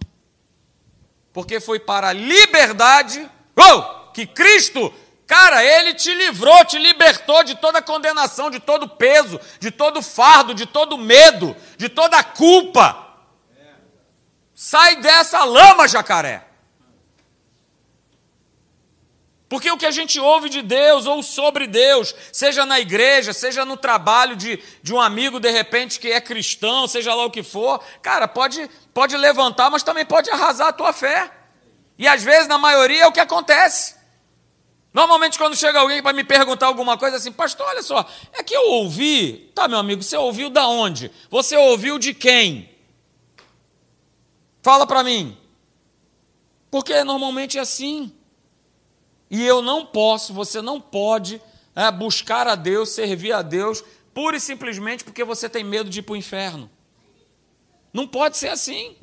[1.32, 4.92] Porque foi para a liberdade oh, que Cristo,
[5.26, 10.54] cara, ele te livrou, te libertou de toda condenação, de todo peso, de todo fardo,
[10.54, 13.06] de todo medo, de toda culpa.
[14.54, 16.47] Sai dessa lama, jacaré.
[19.48, 23.64] Porque o que a gente ouve de Deus ou sobre Deus, seja na igreja, seja
[23.64, 27.42] no trabalho de, de um amigo de repente que é cristão, seja lá o que
[27.42, 31.30] for, cara, pode, pode levantar, mas também pode arrasar a tua fé.
[31.96, 33.96] E às vezes, na maioria, é o que acontece.
[34.92, 38.54] Normalmente, quando chega alguém para me perguntar alguma coisa assim, pastor, olha só, é que
[38.54, 41.10] eu ouvi, tá, meu amigo, você ouviu da onde?
[41.30, 42.70] Você ouviu de quem?
[44.62, 45.36] Fala para mim.
[46.70, 48.12] Porque normalmente é assim.
[49.30, 51.40] E eu não posso, você não pode
[51.74, 56.00] é, buscar a Deus, servir a Deus, pura e simplesmente porque você tem medo de
[56.00, 56.70] ir para o inferno.
[57.92, 58.96] Não pode ser assim.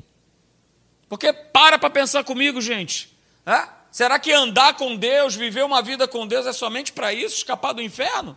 [1.08, 3.16] Porque para para pensar comigo, gente.
[3.44, 3.68] É?
[3.90, 7.72] Será que andar com Deus, viver uma vida com Deus é somente para isso, escapar
[7.72, 8.36] do inferno?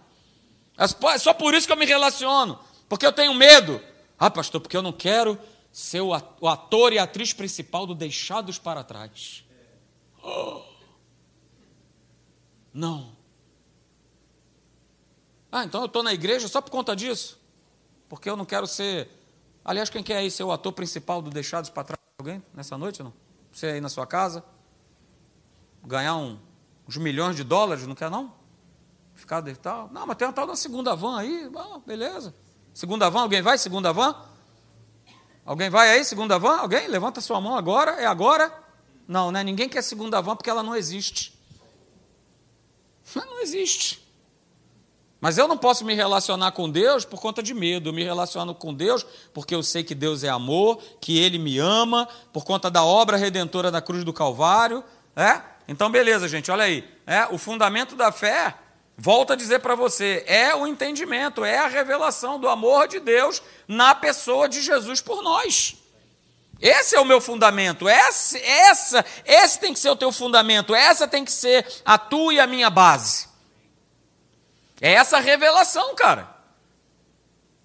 [0.77, 2.57] É só por isso que eu me relaciono.
[2.87, 3.81] Porque eu tenho medo.
[4.17, 5.37] Ah, pastor, porque eu não quero
[5.71, 9.43] ser o ator e a atriz principal do Deixados para Trás.
[10.23, 10.68] Oh.
[12.73, 13.17] Não.
[15.51, 17.39] Ah, então eu estou na igreja só por conta disso?
[18.07, 19.09] Porque eu não quero ser.
[19.63, 21.99] Aliás, quem quer aí ser o ator principal do Deixados para Trás?
[22.19, 23.01] Alguém nessa noite?
[23.01, 23.13] Não?
[23.51, 24.43] Você aí na sua casa?
[25.83, 26.37] Ganhar um,
[26.87, 28.33] uns milhões de dólares, não quer não?
[29.15, 29.89] Ficar de tal?
[29.91, 31.49] Não, mas tem uma tal da segunda van aí.
[31.55, 32.33] Ah, beleza.
[32.73, 33.57] Segunda van, alguém vai?
[33.57, 34.15] Segunda van?
[35.45, 36.57] Alguém vai aí, segunda van?
[36.57, 36.87] Alguém?
[36.87, 37.91] Levanta sua mão agora.
[37.93, 38.53] É agora?
[39.07, 39.43] Não, né?
[39.43, 41.38] Ninguém quer segunda van porque ela não existe.
[43.15, 44.09] Não existe.
[45.21, 47.89] Mas eu não posso me relacionar com Deus por conta de medo.
[47.89, 51.57] Eu me relaciono com Deus porque eu sei que Deus é amor, que Ele me
[51.57, 54.83] ama, por conta da obra redentora da cruz do Calvário.
[55.15, 55.41] É?
[55.67, 56.87] Então, beleza, gente, olha aí.
[57.05, 58.55] É, o fundamento da fé,
[58.97, 63.41] volto a dizer para você, é o entendimento, é a revelação do amor de Deus
[63.67, 65.75] na pessoa de Jesus por nós.
[66.61, 71.07] Esse é o meu fundamento, essa, essa, esse tem que ser o teu fundamento, essa
[71.07, 73.29] tem que ser a tua e a minha base.
[74.81, 76.29] É essa revelação, cara.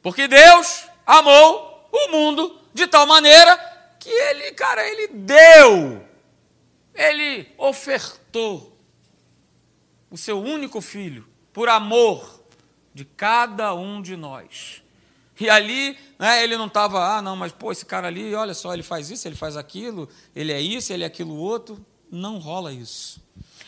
[0.01, 3.57] Porque Deus amou o mundo de tal maneira
[3.99, 6.07] que ele, cara, ele deu,
[6.95, 8.79] ele ofertou
[10.11, 12.45] o seu único filho por amor
[12.93, 14.84] de cada um de nós.
[15.39, 18.73] E ali, né, ele não estava, ah, não, mas pô, esse cara ali, olha só,
[18.73, 21.85] ele faz isso, ele faz aquilo, ele é isso, ele é aquilo outro.
[22.11, 23.21] Não rola isso.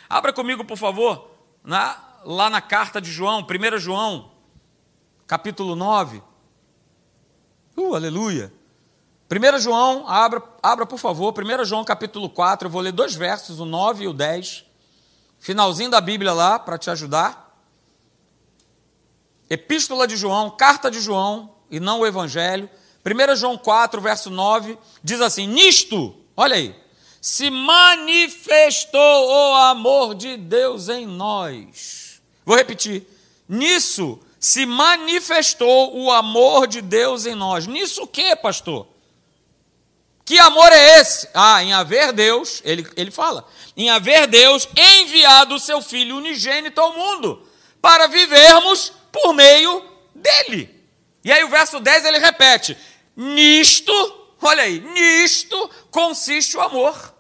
[0.09, 1.31] Abra comigo, por favor,
[1.65, 4.31] na, lá na carta de João, 1 João,
[5.27, 6.23] capítulo 9.
[7.77, 8.53] Uh, aleluia.
[9.29, 13.59] 1 João, abra, abra por favor, 1 João capítulo 4, eu vou ler dois versos,
[13.59, 14.65] o 9 e o 10.
[15.41, 17.45] Finalzinho da Bíblia lá, para te ajudar.
[19.51, 22.69] Epístola de João, carta de João, e não o Evangelho.
[23.05, 26.75] 1 João 4, verso 9, diz assim: Nisto, olha aí,
[27.21, 32.21] se manifestou o amor de Deus em nós.
[32.45, 33.05] Vou repetir.
[33.49, 37.67] Nisso se manifestou o amor de Deus em nós.
[37.67, 38.87] Nisso o que, pastor?
[40.25, 41.29] Que amor é esse?
[41.33, 46.81] Ah, em haver Deus, ele, ele fala, em haver Deus enviado o seu Filho unigênito
[46.81, 47.49] ao mundo,
[47.81, 50.76] para vivermos por meio dele.
[51.27, 52.77] E aí o verso 10 ele repete:
[53.17, 53.93] Nisto,
[54.41, 57.15] olha aí, nisto consiste o amor.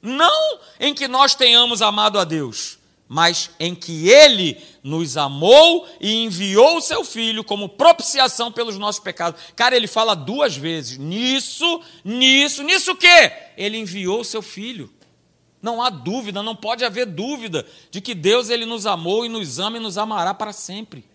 [0.00, 6.24] Não em que nós tenhamos amado a Deus, mas em que Ele nos amou e
[6.24, 9.38] enviou o seu Filho como propiciação pelos nossos pecados.
[9.54, 13.30] Cara, ele fala duas vezes: nisso, nisso, nisso o quê?
[13.58, 14.90] Ele enviou o seu Filho.
[15.60, 19.58] Não há dúvida, não pode haver dúvida de que Deus ele nos amou e nos
[19.58, 21.12] ama e nos amará para sempre.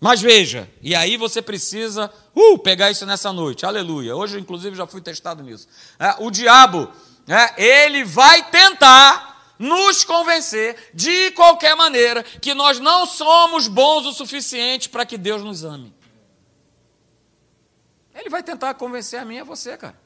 [0.00, 4.16] Mas veja, e aí você precisa uh, pegar isso nessa noite, aleluia.
[4.16, 5.68] Hoje, inclusive, já fui testado nisso.
[5.98, 6.90] É, o diabo,
[7.28, 14.12] é, ele vai tentar nos convencer, de qualquer maneira, que nós não somos bons o
[14.14, 15.94] suficiente para que Deus nos ame.
[18.14, 20.00] Ele vai tentar convencer a mim e a você, cara.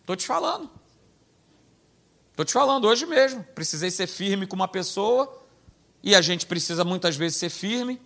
[0.00, 0.70] Estou te falando.
[2.30, 3.44] Estou te falando hoje mesmo.
[3.54, 5.44] Precisei ser firme com uma pessoa,
[6.02, 8.00] e a gente precisa muitas vezes ser firme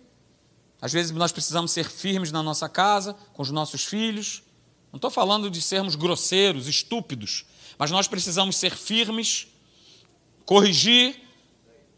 [0.83, 4.43] às vezes nós precisamos ser firmes na nossa casa, com os nossos filhos.
[4.91, 7.45] Não estou falando de sermos grosseiros, estúpidos,
[7.77, 9.47] mas nós precisamos ser firmes,
[10.45, 11.21] corrigir,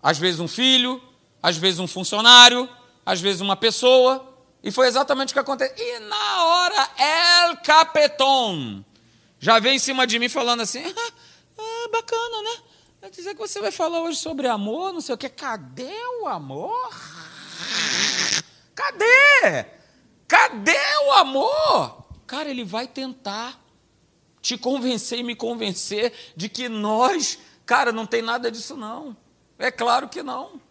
[0.04, 1.02] às vezes um filho,
[1.42, 2.70] às vezes um funcionário,
[3.04, 4.32] às vezes uma pessoa,
[4.64, 5.76] E foi exatamente o que aconteceu.
[5.76, 8.86] E na hora, El Capeton
[9.40, 10.84] já veio em cima de mim falando assim:
[11.58, 12.58] ah, bacana, né?
[13.02, 15.28] Vai dizer que você vai falar hoje sobre amor, não sei o quê.
[15.28, 16.92] Cadê o amor?
[18.76, 19.66] Cadê?
[20.28, 22.06] Cadê o amor?
[22.28, 23.60] Cara, ele vai tentar
[24.42, 29.16] te convencer e me convencer de que nós, cara, não tem nada disso não.
[29.58, 30.62] É claro que não.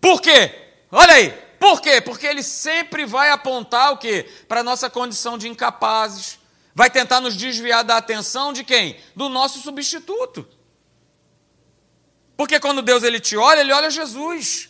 [0.00, 0.54] Por quê?
[0.90, 1.30] Olha aí.
[1.58, 2.00] Por quê?
[2.00, 4.26] Porque ele sempre vai apontar o quê?
[4.48, 6.38] Para a nossa condição de incapazes.
[6.74, 8.98] Vai tentar nos desviar da atenção de quem?
[9.14, 10.48] Do nosso substituto.
[12.36, 14.69] Porque quando Deus ele te olha, ele olha Jesus.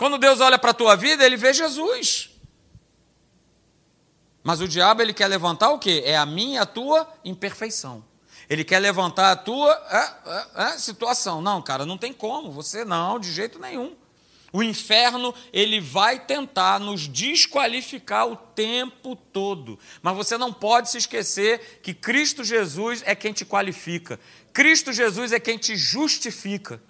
[0.00, 2.30] Quando Deus olha para a tua vida, ele vê Jesus.
[4.42, 6.02] Mas o diabo ele quer levantar o quê?
[6.06, 8.02] É a minha e a tua imperfeição.
[8.48, 11.42] Ele quer levantar a tua é, é, é, situação.
[11.42, 12.50] Não, cara, não tem como.
[12.50, 13.94] Você não, de jeito nenhum.
[14.50, 19.78] O inferno, ele vai tentar nos desqualificar o tempo todo.
[20.00, 24.18] Mas você não pode se esquecer que Cristo Jesus é quem te qualifica.
[24.50, 26.80] Cristo Jesus é quem te justifica.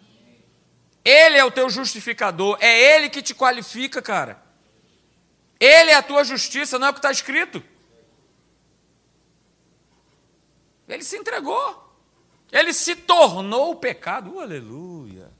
[1.05, 4.43] Ele é o teu justificador, é ele que te qualifica, cara.
[5.59, 7.63] Ele é a tua justiça, não é o que está escrito.
[10.89, 11.89] Ele se entregou.
[12.51, 14.35] Ele se tornou pecado.
[14.35, 15.31] Uh, aleluia.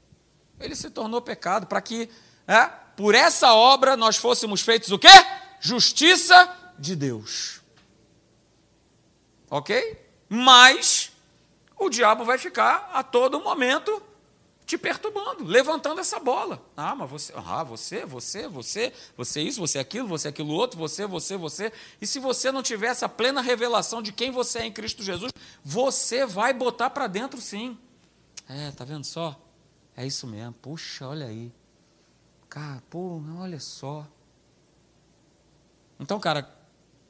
[0.59, 2.09] Ele se tornou pecado para que,
[2.47, 5.09] é, por essa obra, nós fôssemos feitos o quê?
[5.59, 7.61] Justiça de Deus.
[9.49, 9.99] Ok?
[10.29, 11.11] Mas
[11.77, 14.01] o diabo vai ficar a todo momento
[14.71, 16.65] te perturbando, levantando essa bola.
[16.77, 21.05] Ah, mas você, ah, você, você, você, você isso, você aquilo, você aquilo outro, você,
[21.05, 21.73] você, você.
[21.99, 25.33] E se você não tiver essa plena revelação de quem você é em Cristo Jesus,
[25.61, 27.77] você vai botar para dentro sim.
[28.47, 29.37] É, tá vendo só?
[29.93, 30.53] É isso mesmo.
[30.53, 31.51] Puxa, olha aí.
[32.47, 34.07] Cara, pô, olha só.
[35.99, 36.49] Então, cara,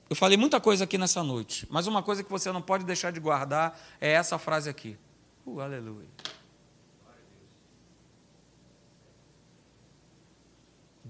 [0.10, 3.12] eu falei muita coisa aqui nessa noite, mas uma coisa que você não pode deixar
[3.12, 4.98] de guardar é essa frase aqui.
[5.46, 6.08] Uh, aleluia.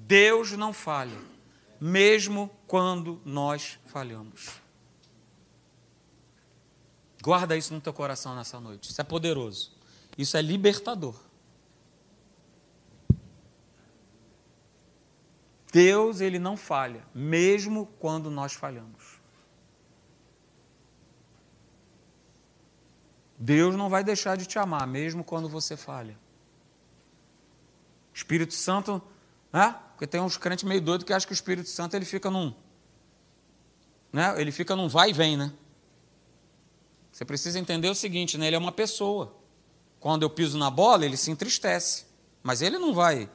[0.08, 1.18] Deus não falha,
[1.80, 4.62] mesmo quando nós falhamos.
[7.22, 8.90] Guarda isso no teu coração nessa noite.
[8.90, 9.72] Isso é poderoso.
[10.18, 11.16] Isso é libertador.
[15.72, 19.22] Deus, ele não falha, mesmo quando nós falhamos.
[23.38, 26.18] Deus não vai deixar de te amar, mesmo quando você falha.
[28.14, 29.02] Espírito Santo,
[29.54, 29.80] né?
[30.02, 32.52] Porque tem uns crentes meio doidos que acham que o Espírito Santo ele fica num.
[34.12, 34.34] Né?
[34.42, 35.54] Ele fica num vai e vem, né?
[37.12, 38.48] Você precisa entender o seguinte, né?
[38.48, 39.32] Ele é uma pessoa.
[40.00, 42.08] Quando eu piso na bola, ele se entristece.
[42.42, 43.30] Mas ele não vai.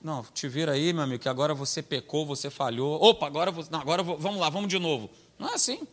[0.00, 3.02] Não, te vira aí, meu amigo, que agora você pecou, você falhou.
[3.02, 3.68] Opa, agora, você...
[3.72, 5.10] não, agora vamos lá, vamos de novo.
[5.36, 5.84] Não é assim.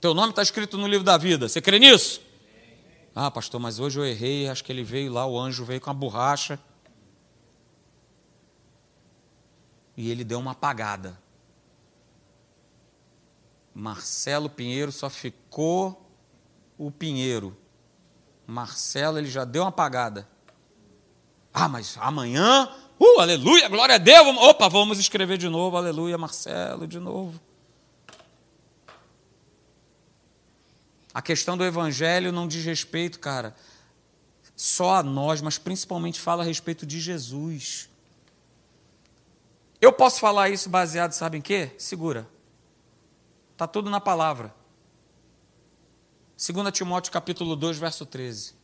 [0.00, 1.48] Teu nome está escrito no livro da vida.
[1.48, 2.20] Você crê nisso?
[3.20, 5.90] Ah, pastor, mas hoje eu errei, acho que ele veio lá, o anjo veio com
[5.90, 6.56] a borracha.
[9.96, 11.20] E ele deu uma apagada.
[13.74, 16.08] Marcelo Pinheiro só ficou
[16.78, 17.56] o Pinheiro.
[18.46, 20.28] Marcelo, ele já deu uma apagada.
[21.52, 24.28] Ah, mas amanhã, uh, aleluia, glória a Deus.
[24.38, 27.40] Opa, vamos escrever de novo, aleluia, Marcelo, de novo.
[31.18, 33.52] A questão do evangelho não diz respeito, cara,
[34.54, 37.90] só a nós, mas principalmente fala a respeito de Jesus.
[39.80, 41.72] Eu posso falar isso baseado, sabe em quê?
[41.76, 42.24] Segura.
[43.50, 44.54] Está tudo na palavra.
[46.36, 48.54] 2 Timóteo capítulo 2, verso 13.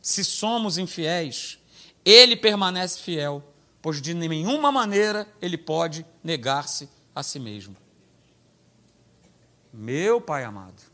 [0.00, 1.58] Se somos infiéis,
[2.04, 3.42] ele permanece fiel,
[3.82, 7.76] pois de nenhuma maneira ele pode negar-se a si mesmo.
[9.72, 10.93] Meu Pai amado.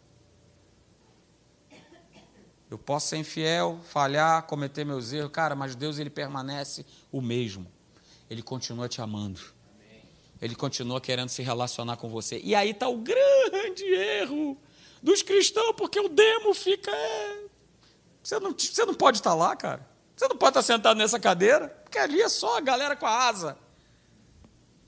[2.70, 7.66] Eu posso ser infiel, falhar, cometer meus erros, cara, mas Deus ele permanece o mesmo.
[8.30, 9.40] Ele continua te amando.
[10.40, 12.40] Ele continua querendo se relacionar com você.
[12.44, 14.56] E aí está o grande erro
[15.02, 16.90] dos cristãos, porque o demo fica.
[16.92, 17.42] É...
[18.22, 19.86] Você, não, você não pode estar lá, cara.
[20.14, 23.28] Você não pode estar sentado nessa cadeira, porque ali é só a galera com a
[23.28, 23.58] asa.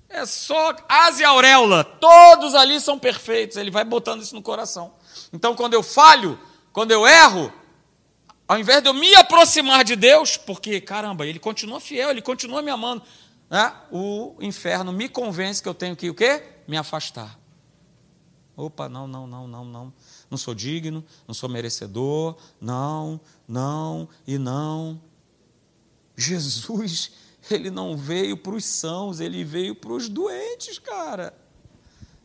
[0.08, 1.82] É só asa e auréola.
[1.82, 3.56] Todos ali são perfeitos.
[3.56, 4.94] Ele vai botando isso no coração.
[5.32, 6.38] Então, quando eu falho,
[6.72, 7.52] quando eu erro,
[8.52, 12.60] ao invés de eu me aproximar de Deus, porque, caramba, ele continua fiel, ele continua
[12.60, 13.02] me amando,
[13.48, 13.74] né?
[13.90, 16.42] o inferno me convence que eu tenho que o quê?
[16.68, 17.40] Me afastar.
[18.54, 19.94] Opa, não, não, não, não, não.
[20.30, 25.00] Não sou digno, não sou merecedor, não, não e não.
[26.14, 27.12] Jesus,
[27.50, 31.34] ele não veio para os sãos, ele veio para os doentes, cara.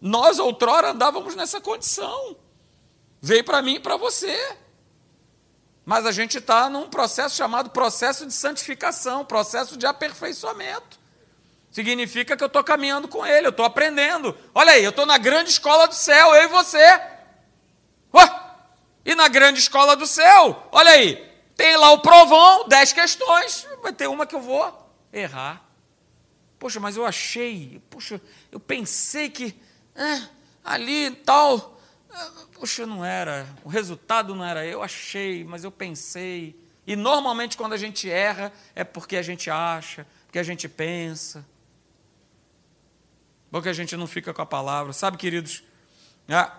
[0.02, 2.36] Nós outrora andávamos nessa condição.
[3.22, 4.58] Veio para mim e para você.
[5.88, 11.00] Mas a gente está num processo chamado processo de santificação, processo de aperfeiçoamento.
[11.72, 14.38] Significa que eu estou caminhando com Ele, eu estou aprendendo.
[14.54, 17.02] Olha aí, eu estou na grande escola do céu, eu e você.
[19.06, 21.16] E na grande escola do céu, olha aí,
[21.56, 25.62] tem lá o provão, dez questões, vai ter uma que eu vou errar.
[26.60, 28.20] Poxa, mas eu achei, poxa,
[28.52, 29.58] eu pensei que
[29.96, 30.22] é,
[30.66, 31.77] ali tal,
[32.54, 36.60] poxa, não era, o resultado não era, eu achei, mas eu pensei.
[36.86, 41.46] E normalmente quando a gente erra é porque a gente acha, porque a gente pensa,
[43.52, 44.94] porque a gente não fica com a palavra.
[44.94, 45.64] Sabe, queridos,
[46.28, 46.52] é,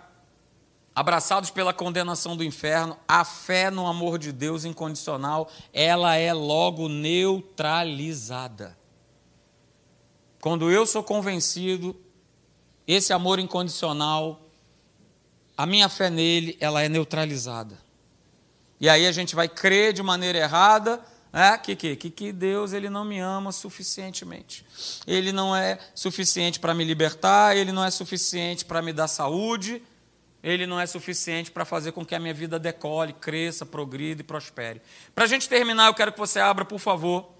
[0.95, 6.89] abraçados pela condenação do inferno, a fé no amor de Deus incondicional, ela é logo
[6.89, 8.77] neutralizada.
[10.41, 11.95] Quando eu sou convencido,
[12.87, 14.48] esse amor incondicional,
[15.59, 17.77] a minha fé nele, ela é neutralizada.
[18.81, 22.73] E aí a gente vai crer de maneira errada, é, que, que, que, que Deus
[22.73, 24.65] ele não me ama suficientemente.
[25.05, 29.83] Ele não é suficiente para me libertar, ele não é suficiente para me dar saúde,
[30.45, 34.25] ele não é suficiente para fazer com que a minha vida decole, cresça, progrida e
[34.25, 34.81] prospere.
[35.13, 37.33] Para a gente terminar, eu quero que você abra, por favor,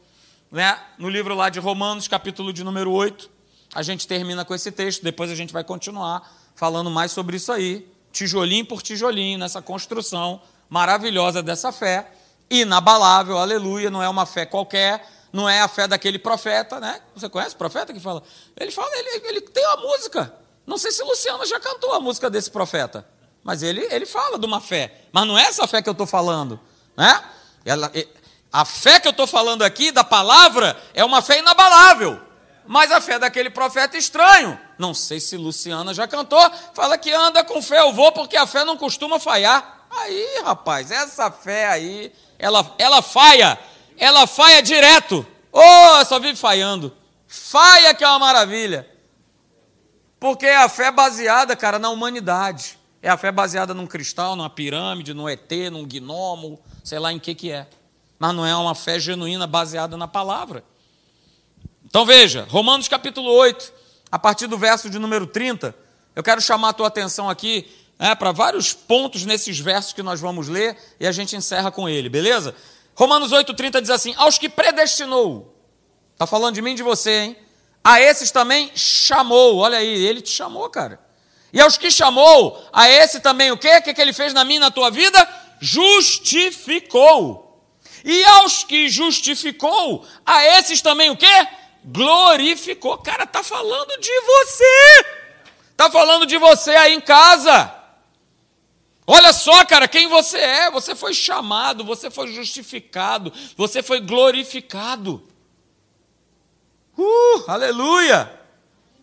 [0.51, 3.31] né, no livro lá de Romanos, capítulo de número 8.
[3.73, 7.53] A gente termina com esse texto, depois a gente vai continuar falando mais sobre isso
[7.53, 12.11] aí, tijolinho por tijolinho, nessa construção maravilhosa dessa fé,
[12.51, 17.01] inabalável, aleluia, não é uma fé qualquer, não é a fé daquele profeta, né?
[17.15, 18.23] Você conhece o profeta que fala?
[18.57, 20.35] Ele fala, ele, ele tem uma música,
[20.67, 23.07] não sei se Luciano já cantou a música desse profeta,
[23.43, 24.95] mas ele, ele fala de uma fé.
[25.13, 26.61] Mas não é essa fé que eu estou falando.
[26.97, 27.25] Né?
[27.65, 27.91] Ela,
[28.53, 32.21] a fé que eu estou falando aqui, da palavra, é uma fé inabalável.
[32.69, 36.39] Mas a fé daquele profeta estranho, não sei se Luciana já cantou,
[36.75, 39.87] fala que anda com fé, eu vou porque a fé não costuma falhar.
[39.91, 43.59] Aí, rapaz, essa fé aí, ela, ela falha,
[43.97, 45.27] ela falha direto.
[45.51, 46.95] Oh, só vive falhando.
[47.27, 48.87] Falha que é uma maravilha.
[50.21, 52.79] Porque é a fé baseada, cara, na humanidade.
[53.01, 57.19] É a fé baseada num cristal, numa pirâmide, num ET, num gnomo, sei lá em
[57.19, 57.67] que que é.
[58.19, 60.63] Mas não é uma fé genuína baseada na palavra.
[61.89, 63.73] Então veja, Romanos capítulo 8,
[64.13, 65.75] a partir do verso de número 30,
[66.15, 67.67] eu quero chamar a tua atenção aqui
[67.99, 71.89] é, para vários pontos nesses versos que nós vamos ler e a gente encerra com
[71.89, 72.55] ele, beleza?
[72.95, 75.57] Romanos 30 diz assim: Aos que predestinou,
[76.13, 77.37] está falando de mim e de você, hein?
[77.83, 79.57] A esses também chamou.
[79.57, 81.01] Olha aí, ele te chamou, cara.
[81.51, 83.79] E aos que chamou, a esse também o quê?
[83.79, 85.27] O que, que ele fez na minha e na tua vida?
[85.59, 87.47] Justificou.
[88.05, 91.49] E aos que justificou, a esses também o quê?
[91.91, 92.99] Glorificou.
[92.99, 95.07] Cara, tá falando de você.
[95.77, 97.75] Tá falando de você aí em casa.
[99.07, 100.71] Olha só, cara, quem você é.
[100.71, 105.27] Você foi chamado, você foi justificado, você foi glorificado.
[106.97, 108.39] Uh, aleluia!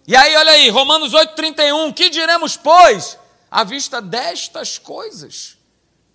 [0.07, 3.17] E aí, olha aí, Romanos 8,31, que diremos, pois,
[3.49, 5.57] à vista destas coisas?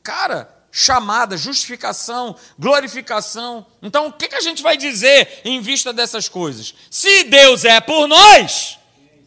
[0.05, 3.67] Cara, chamada, justificação, glorificação.
[3.83, 6.75] Então, o que, a gente vai dizer em vista dessas coisas?
[6.91, 8.79] Se Deus é por nós,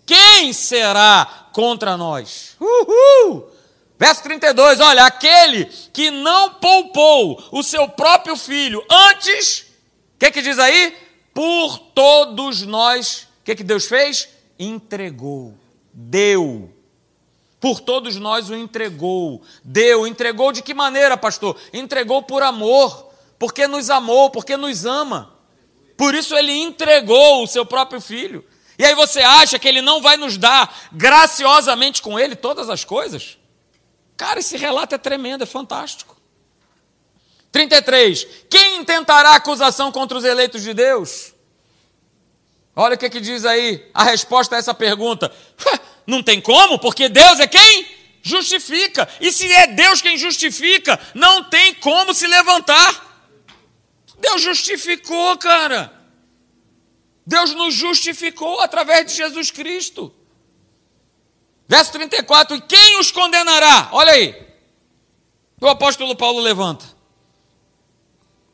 [0.05, 2.55] quem será contra nós?
[2.59, 3.51] Uhul!
[3.99, 9.61] Verso 32, olha, aquele que não poupou o seu próprio filho, antes,
[10.15, 11.03] o que, que diz aí?
[11.33, 14.29] por todos nós, o que, que Deus fez?
[14.59, 15.57] Entregou,
[15.91, 16.69] deu.
[17.63, 20.05] Por todos nós o entregou, deu.
[20.05, 21.55] Entregou de que maneira, pastor?
[21.71, 23.09] Entregou por amor,
[23.39, 25.33] porque nos amou, porque nos ama.
[25.95, 28.43] Por isso ele entregou o seu próprio filho.
[28.77, 32.83] E aí você acha que ele não vai nos dar graciosamente com ele todas as
[32.83, 33.37] coisas?
[34.17, 36.17] Cara, esse relato é tremendo, é fantástico.
[37.49, 38.27] 33.
[38.49, 41.33] Quem intentará acusação contra os eleitos de Deus?
[42.75, 45.31] Olha o que, que diz aí a resposta a essa pergunta.
[46.05, 47.87] Não tem como, porque Deus é quem
[48.21, 49.07] justifica.
[49.19, 53.25] E se é Deus quem justifica, não tem como se levantar.
[54.19, 55.93] Deus justificou, cara.
[57.25, 60.13] Deus nos justificou através de Jesus Cristo.
[61.67, 63.89] Verso 34: E quem os condenará?
[63.91, 64.35] Olha aí.
[65.59, 66.85] O apóstolo Paulo levanta.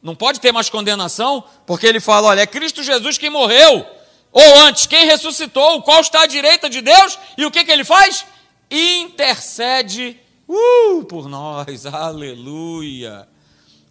[0.01, 3.85] Não pode ter mais condenação, porque ele fala: olha, é Cristo Jesus quem morreu.
[4.31, 7.83] Ou antes, quem ressuscitou, qual está à direita de Deus, e o que, que ele
[7.83, 8.25] faz?
[8.69, 13.27] Intercede uh, por nós, aleluia.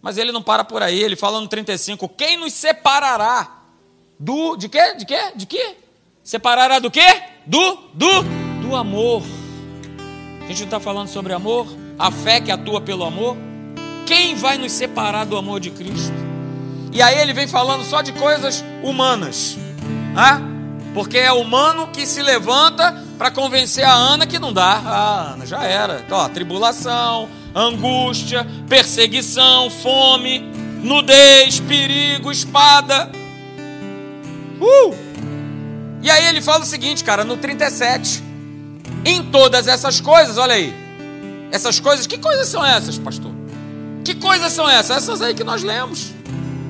[0.01, 3.63] Mas ele não para por aí, ele fala no 35: quem nos separará
[4.17, 4.95] do de quê?
[4.95, 5.31] De quê?
[5.35, 5.75] De quê?
[6.23, 7.23] Separará do quê?
[7.45, 8.23] Do do
[8.61, 9.23] do amor.
[10.41, 11.67] A gente não está falando sobre amor,
[11.97, 13.37] a fé que atua pelo amor.
[14.05, 16.13] Quem vai nos separar do amor de Cristo?
[16.91, 19.57] E aí ele vem falando só de coisas humanas,
[20.13, 20.49] né?
[20.93, 24.81] porque é humano que se levanta para convencer a Ana que não dá.
[24.85, 26.01] Ah, Ana, já era.
[26.05, 30.39] Então, ó, tribulação, angústia, perseguição, fome,
[30.81, 33.11] nudez, perigo, espada.
[34.59, 34.95] Uh!
[36.01, 38.23] E aí ele fala o seguinte, cara, no 37.
[39.05, 40.73] Em todas essas coisas, olha aí.
[41.51, 43.31] Essas coisas, que coisas são essas, pastor?
[44.03, 44.97] Que coisas são essas?
[44.97, 46.13] Essas aí que nós lemos.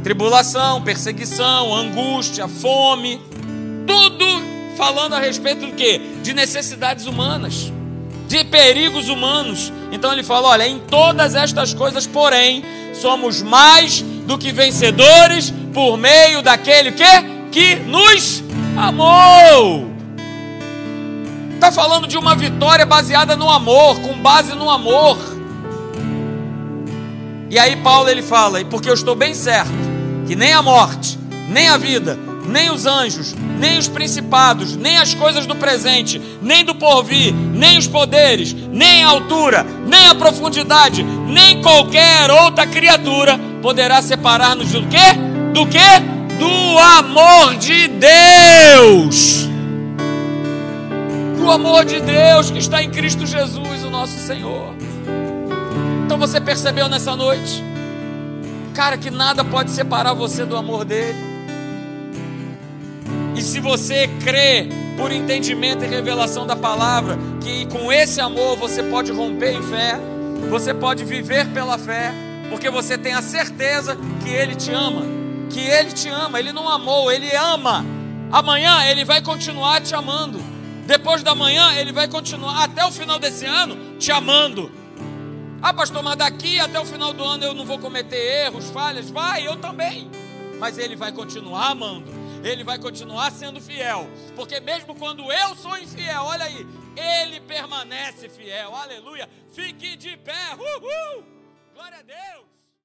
[0.04, 3.22] Tribulação, perseguição, angústia, fome,
[3.90, 4.26] tudo
[4.78, 5.98] falando a respeito do que?
[6.22, 7.74] De necessidades humanas,
[8.28, 9.74] de perigos humanos.
[9.92, 12.64] Então ele fala: olha, em todas estas coisas, porém,
[12.94, 17.04] somos mais do que vencedores por meio daquele que
[17.52, 18.44] que nos
[18.78, 19.90] amou.
[21.56, 25.18] Está falando de uma vitória baseada no amor, com base no amor.
[27.50, 29.72] E aí Paulo ele fala, e porque eu estou bem certo
[30.28, 31.18] que nem a morte,
[31.50, 32.20] nem a vida,
[32.50, 37.78] nem os anjos, nem os principados, nem as coisas do presente, nem do porvir, nem
[37.78, 44.86] os poderes, nem a altura, nem a profundidade, nem qualquer outra criatura poderá separar-nos do
[44.88, 44.98] quê?
[45.54, 45.78] Do quê?
[46.40, 49.48] Do amor de Deus.
[51.38, 54.74] Do amor de Deus que está em Cristo Jesus, o nosso Senhor.
[56.06, 57.64] Então você percebeu nessa noite?
[58.74, 61.39] Cara, que nada pode separar você do amor dele.
[63.40, 64.68] E se você crê
[64.98, 69.98] por entendimento e revelação da palavra, que com esse amor você pode romper em fé,
[70.50, 72.12] você pode viver pela fé,
[72.50, 75.04] porque você tem a certeza que Ele te ama,
[75.50, 77.86] que Ele te ama, Ele não amou, Ele ama.
[78.30, 80.42] Amanhã Ele vai continuar te amando.
[80.86, 84.70] Depois da manhã Ele vai continuar até o final desse ano te amando.
[85.62, 89.10] Ah, pastor, mas daqui até o final do ano eu não vou cometer erros, falhas?
[89.10, 90.12] Vai, eu também.
[90.60, 94.08] Mas Ele vai continuar amando ele vai continuar sendo fiel.
[94.36, 96.66] Porque mesmo quando eu sou infiel, olha aí,
[96.96, 98.76] ele permanece fiel.
[98.76, 99.30] Aleluia.
[99.52, 100.56] Fique de pé.
[100.56, 101.24] Uhul.
[101.74, 102.59] Glória a Deus.